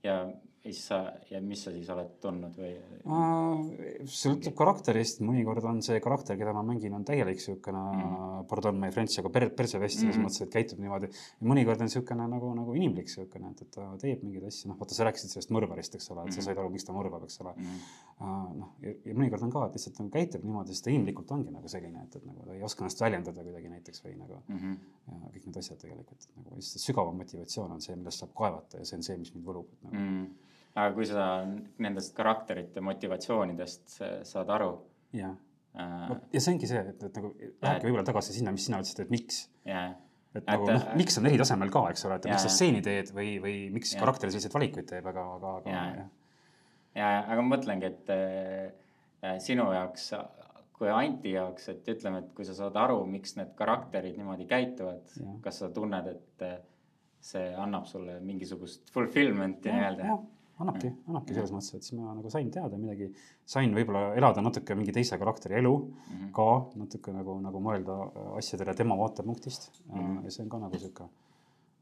[0.06, 0.18] ja
[0.64, 0.98] ja siis sa
[1.28, 2.70] ja mis sa siis oled tundnud või?
[4.08, 8.88] sõltub karakterist, mõnikord on see karakter, keda ma mängin, on täielik siukene mm., pardon my
[8.94, 10.24] french, aga per, persevest selles mm.
[10.24, 11.10] mõttes, et käitub niimoodi.
[11.44, 14.96] mõnikord on siukene nagu, nagu inimlik siukene, et, et ta teeb mingeid asju, noh, vaata,
[14.96, 17.52] sa rääkisid sellest mõrvarist, eks ole, et sa said aru, miks ta mõrvab, eks ole
[17.58, 17.84] mm..
[18.62, 21.68] noh, ja, mõnikord on ka, et lihtsalt nagu käitub niimoodi, sest ta inimlikult ongi nagu
[21.68, 24.56] selline, et, et nagu ta ei oska ennast väljendada kuidagi näiteks või nagu mm.
[24.56, 24.80] -hmm.
[25.12, 28.80] ja kõik need asjad tegelikult, nagu just see sügavam motivatsioon on see, millest saab kaevata
[28.80, 31.26] ja see on see, mis mind võlub, et nagu mm aga kui sa
[31.82, 34.72] nendest karakterite motivatsioonidest saad aru.
[35.14, 35.36] jah.
[35.78, 39.04] äh,, ja see ongi see, et, et nagu lähebki võib-olla tagasi sinna, mis sina ütlesid,
[39.06, 39.44] et miks.
[40.34, 43.12] Et nagu noh, miks on eri tasemel ka, eks ole, et miks sa stseeni teed
[43.14, 44.02] või, või miks yeah.
[44.02, 46.08] karakter selliseid valikuid teeb, aga, aga, aga ja,
[46.98, 50.10] ja, aga ma mõtlengi, et äh, sinu jaoks
[50.74, 55.12] kui Anti jaoks, et ütleme, et kui sa saad aru, miks need karakterid niimoodi käituvad,
[55.44, 56.46] kas sa tunned, et
[57.24, 60.16] see annab sulle mingisugust fulfillment'i nii-öelda?
[60.62, 63.08] Annabki, annabki selles mõttes, et siis ma nagu sain teada midagi,
[63.54, 66.32] sain võib-olla elada natuke mingi teise karakteri elu mm -hmm.
[66.36, 66.48] ka
[66.80, 67.96] natuke nagu, nagu mõelda
[68.38, 69.98] asjadele tema vaatepunktist mm.
[69.98, 70.24] -hmm.
[70.24, 71.08] ja see on ka nagu sihuke,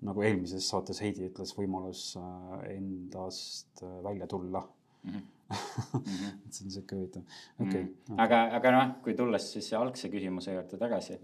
[0.09, 4.65] nagu eelmises saates Heidi ütles, võimalus äh, endast äh, välja tulla
[5.03, 5.11] mm.
[5.53, 6.47] -hmm.
[6.47, 7.23] et see on sihuke huvitav,
[7.61, 7.95] okei okay, mm.
[8.09, 8.23] -hmm.
[8.25, 11.21] aga, aga noh, kui tulles siis algse küsimuse juurde tagasi,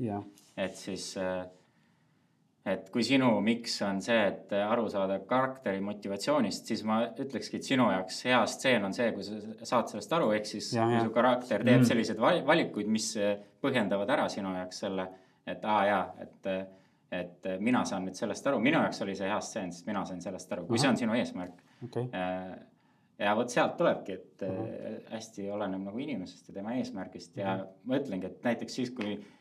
[0.56, 1.46] et siis äh,
[2.68, 7.68] et kui sinu miks on see, et aru saada karakteri motivatsioonist, siis ma ütlekski, et
[7.68, 9.38] sinu jaoks hea stseen on see, kui sa
[9.72, 11.04] saad sellest aru, ehk siis ja, kui ja.
[11.06, 11.88] su karakter teeb mm.
[11.90, 13.12] selliseid valikuid, mis
[13.64, 15.06] põhjendavad ära sinu jaoks selle,
[15.48, 16.50] et aa jaa, et,
[17.20, 20.20] et mina saan nüüd sellest aru, minu jaoks oli see hea stseen, sest mina sain
[20.24, 21.62] sellest aru, kui see on sinu eesmärk.
[21.86, 22.10] Okei,
[23.18, 24.60] ja vot sealt tulebki, et äh,
[25.10, 27.56] hästi oleneb nagu inimesest ja tema eesmärgist ja
[27.88, 29.37] ma ütlengi, et näiteks siis, kui äh,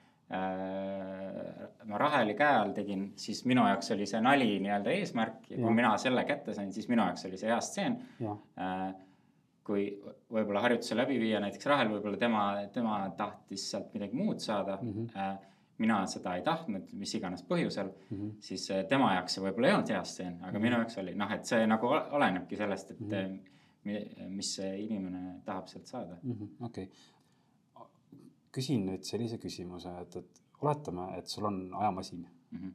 [1.88, 5.64] ma Raheli käe all tegin, siis minu jaoks oli see nali nii-öelda eesmärk ja kui
[5.70, 5.76] Jah.
[5.80, 8.88] mina selle kätte sain, siis minu jaoks oli see hea stseen jah, äh,
[9.68, 9.86] kui
[10.34, 12.44] võib-olla harjutuse läbi viia, näiteks Rahel võib-olla tema,
[12.76, 15.08] tema tahtis sealt midagi muud saada mm.
[15.16, 15.38] -hmm.
[15.84, 18.18] mina seda ei tahtnud, mis iganes põhjusel mm.
[18.18, 18.32] -hmm.
[18.40, 21.32] siis äh, tema jaoks see võib-olla ei olnud hea stseen, aga minu jaoks oli noh,
[21.32, 24.30] et see nagu ol- olenebki sellest, et mm -hmm.
[24.30, 26.90] mis see inimene tahab sealt saada Mhm, okei.
[28.52, 32.58] Küsin nüüd sellise küsimuse, et, et oletame, et sul on ajamasin mm.
[32.60, 32.74] -hmm.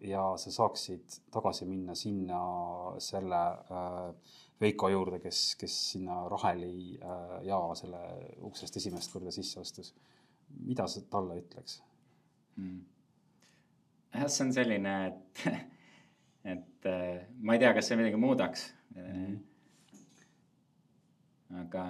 [0.00, 2.40] ja sa saaksid tagasi minna sinna
[2.98, 4.14] selle äh,
[4.60, 8.00] Veiko juurde, kes, kes sinna Raheli äh, jaa selle
[8.40, 9.94] uksest esimest korda sisse astus.
[10.66, 11.82] mida sa talle ütleks?
[12.56, 12.80] Mm.
[14.14, 15.46] jah, see on selline, et,
[16.44, 19.38] et äh, ma ei tea, kas see midagi muudaks mm.
[21.62, 21.84] aga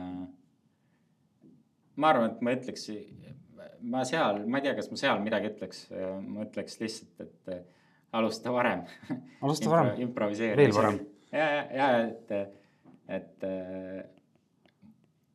[2.01, 2.87] ma arvan, et ma ütleks,
[3.93, 5.83] ma seal, ma ei tea, kas ma seal midagi ütleks,
[6.27, 7.61] ma ütleks lihtsalt, et äh,
[8.17, 8.87] alusta varem.
[9.45, 10.01] Alusta varem.
[10.07, 10.57] improviseeri.
[10.63, 11.03] Veel varem..
[11.33, 12.33] ja, ja, ja et,
[13.19, 14.01] et äh,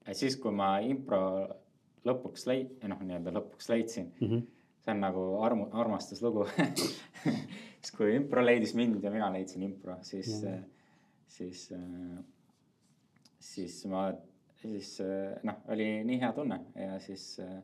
[0.06, 1.22] et siis, kui ma impro
[2.06, 4.44] lõpuks leid-, noh, nii-öelda lõpuks leidsin Mm -hmm.
[4.86, 6.46] see on nagu armu-, armastuslugu.
[7.82, 10.62] siis kui impro leidis mind ja mina leidsin impro, siis Jah.,
[11.28, 11.74] siis,
[13.40, 14.12] siis ma,
[14.72, 14.98] siis
[15.44, 17.58] noh, oli nii hea tunne ja siis äh,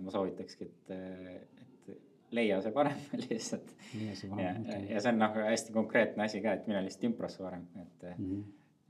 [0.00, 1.94] ma soovitakski, et, et
[2.34, 3.72] leia see varem lihtsalt.
[3.94, 4.12] ja
[4.58, 4.86] okei.
[4.90, 8.42] ja see on noh, hästi konkreetne asi ka, et mine lihtsalt improsse varem, et, Mhm.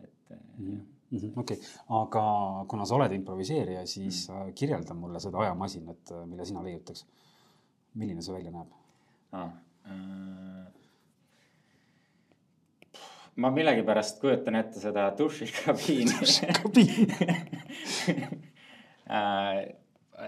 [0.04, 1.34] et jah.
[1.42, 1.58] okei,
[2.00, 2.24] aga
[2.68, 4.54] kuna sa oled improviseerija, siis mm.
[4.58, 7.06] kirjelda mulle seda ajamasinat, mille sina leiutaks.
[7.94, 8.70] milline see välja näeb?
[9.32, 9.52] Ah,
[9.86, 10.66] äh,
[13.36, 16.14] ma millegipärast kujutan ette seda dušikabiini.
[19.04, 19.58] Äh,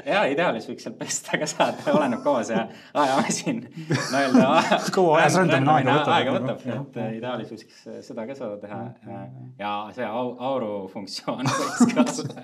[0.04, 2.58] ja ideaalis võiks seal pesta ka saada, oleneb kaua see
[2.92, 4.48] ajamasin nii-öelda.
[4.94, 6.66] Kaua ajas rändamine aega võtab, aega võtab, et
[7.00, 7.14] jah.
[7.16, 7.78] ideaalis võiks
[8.08, 8.80] seda ka saada teha
[9.62, 12.40] ja see au- auru funktsioon võiks ka olla.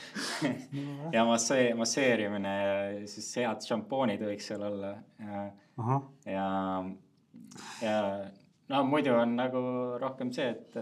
[1.16, 2.74] ja massee-, masseerimine ja
[3.14, 4.92] siis head šampoonid võiks seal olla
[5.22, 5.46] ja
[6.26, 6.48] ja,
[7.84, 7.96] ja
[8.70, 9.60] no muidu on nagu
[10.02, 10.74] rohkem see, et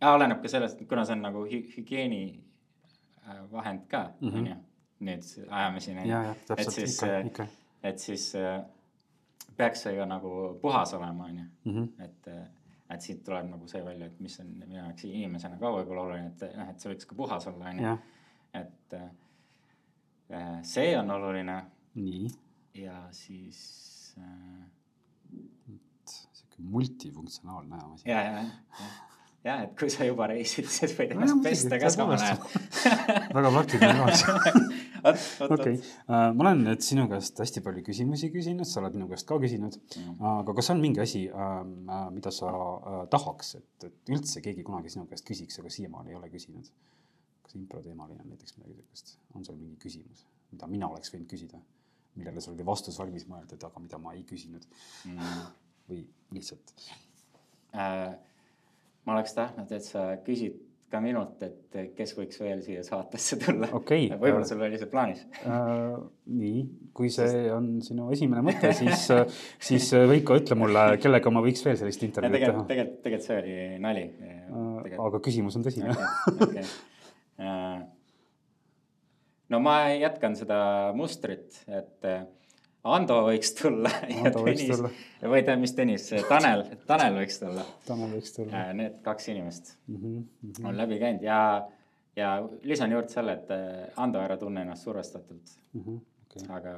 [0.00, 2.22] ja oleneb ka sellest, kuna see on nagu hü- hügieeni
[3.28, 4.36] äh, vahend ka, Mhm.
[4.40, 4.56] onju,
[5.06, 5.98] nüüd see ajamasin.
[6.06, 6.96] ja, ja et siis
[7.26, 7.46] ikka.
[7.82, 8.62] et siis äh,
[9.56, 10.32] peaks see ka nagu
[10.62, 11.88] puhas olema, onju, Mhm.
[12.04, 12.28] et,
[12.90, 16.26] et siit tuleb nagu see välja, et mis on minu jaoks inimesena ka võib-olla oluline,
[16.32, 17.98] et noh, et see võiks ka puhas olla, onju, jah,
[18.54, 18.94] et
[20.30, 21.60] äh, see on oluline
[21.94, 22.28] nii,
[22.74, 24.64] ja siis äh,
[26.58, 28.10] multifunktsionaalne ajamasin.
[28.10, 28.88] ja, ja, ja,
[29.44, 32.38] ja et kui sa juba reisid, siis võid No ennast jaa, pesta ka samal ajal.
[33.38, 33.94] väga praktiline
[35.04, 35.76] vot, okei,
[36.08, 39.78] ma olen nüüd sinu käest hästi palju küsimusi küsinud, sa oled minu käest ka küsinud.
[40.32, 41.24] aga kas on mingi asi,
[42.14, 46.18] mida sa äh, tahaks, et, et üldse keegi kunagi sinu käest küsiks, aga siiamaani ei
[46.18, 46.70] ole küsinud?
[47.48, 51.30] kas impro teemaline on näiteks midagi sihukest, on sul mingi küsimus, mida mina oleks võinud
[51.30, 51.62] küsida,
[52.18, 54.66] millele sul oli vastus valmis mõeldud, aga mida ma ei küsinud
[55.06, 55.46] Mm.
[55.88, 56.72] Või lihtsalt?
[57.76, 58.14] Äh,
[59.04, 63.68] ma oleks tahtnud, et sa küsid ka minult, et kes võiks veel siia saatesse tulla
[63.76, 64.06] Okei.
[64.22, 65.24] võib-olla sul oli see plaanis.
[65.42, 65.98] Äh,
[66.32, 66.62] nii,
[66.96, 69.04] kui see on sinu esimene mõte, siis,
[69.68, 73.02] siis Veiko, ütle mulle, kellega ma võiks veel sellist intervjuud teha tegelikult,.
[73.04, 74.06] tegelikult, see oli nali.
[75.08, 75.92] aga küsimus on tõsine.
[76.32, 76.64] okei.
[79.52, 80.58] no ma jätkan seda
[80.96, 82.24] mustrit, et äh,
[82.86, 87.64] Ando võiks tulla ja Ando võiks Tõnis või ta, mis Tõnis, Tanel, Tanel võiks tulla.
[87.86, 89.96] Tanel võiks tulla Need kaks inimest mm.
[89.98, 90.68] -hmm.
[90.68, 91.40] on läbi käinud ja,
[92.16, 95.98] ja lisan juurde selle, et äh, Ando, ära tunne ennast survestatult, Mm -hmm.
[96.26, 96.74] okei, aga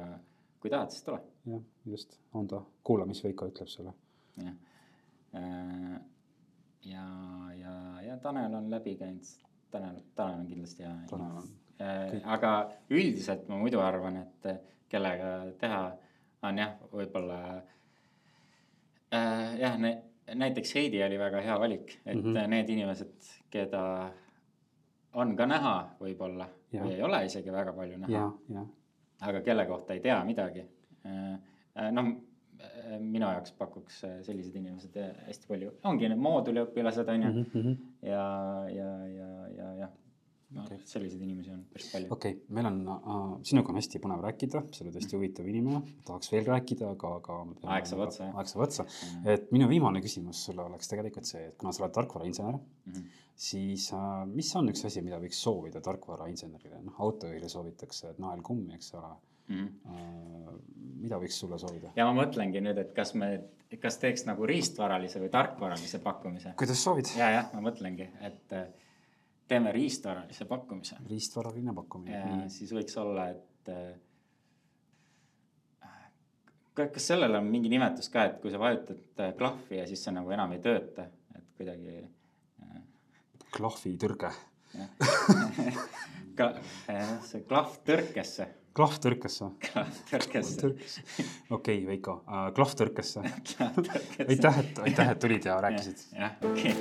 [0.59, 1.21] kui tahad, siis tule.
[1.45, 2.17] jah, just,
[2.49, 3.93] ta, kuula, mis Veiko ütleb sulle.
[4.43, 4.53] jah.
[6.83, 7.05] ja,
[7.55, 9.23] ja, ja Tanel on läbi käinud,
[9.71, 12.21] Tanel, Tanel on kindlasti hea.
[12.25, 14.59] Aga üldiselt ma muidu arvan, et äh,
[14.91, 15.81] kellega teha
[16.47, 17.37] on jah, võib-olla
[19.13, 19.77] äh, jah,
[20.35, 22.33] näiteks Heidi oli väga hea valik, et mm.
[22.33, 22.47] -hmm.
[22.55, 23.83] need inimesed, keda
[25.13, 28.27] on ka näha võib-olla või ei ole isegi väga palju näha,
[29.21, 30.63] aga kelle kohta ei tea midagi.
[31.91, 32.07] noh,
[32.99, 37.45] minu jaoks pakuks äh, sellised inimesed äh, hästi palju, ongi need moodulõpilased on ju mm.
[37.53, 37.77] -hmm.
[38.07, 38.25] ja,
[38.75, 39.29] ja, ja,
[40.55, 40.65] jah.
[40.65, 40.79] okay.
[40.85, 42.09] selliseid inimesi on päris palju.
[42.15, 45.81] okei okay,, meil on äh,, sinuga on hästi põnev rääkida, sa oled hästi huvitav inimene,
[46.07, 47.39] tahaks veel rääkida, aga, aga.
[47.77, 48.37] aeg saab otsa, jah.
[48.41, 48.85] aeg saab otsa,
[49.35, 53.25] et minu viimane küsimus sulle oleks tegelikult see, et kuna sa oled tarkvarainsener mm, -hmm.
[53.47, 58.75] siis äh, mis on üks asi, mida võiks soovida tarkvarainsenerile, noh autojuhile soovitakse, et naelkummi,
[58.75, 59.13] eks ole
[59.47, 59.67] mm.
[59.67, 60.61] -hmm.
[61.05, 61.95] mida võiks sulle soovida?
[61.95, 63.33] ja ma mõtlengi nüüd, et kas me,
[63.81, 66.53] kas teeks nagu riistvaralise või tarkvaralise pakkumise.
[66.59, 67.11] kuidas soovid?
[67.17, 68.67] ja, jah, ma mõtlengi, et äh,
[69.51, 70.95] teeme riistvaralise pakkumise.
[71.09, 72.21] riistvaraline pakkumine.
[72.25, 72.49] Nii.
[72.53, 73.91] siis võiks olla, et äh,
[76.75, 79.01] kas sellel on mingi nimetus ka, et kui sa vajutad
[79.37, 81.01] klahvi ja siis see nagu enam ei tööta,
[81.35, 81.93] et kuidagi.
[83.51, 84.29] klahvitõrge
[86.39, 86.45] ka
[87.27, 88.45] see klahv tõrkesse
[88.77, 89.45] klahv tõrkesse.
[89.67, 90.71] klahv tõrkesse.
[91.51, 92.13] okei, Veiko
[92.55, 95.97] klahv tõrkesse aitäh, et, aitäh, et tulid ja rääkisid.
[96.15, 96.75] jah, okei.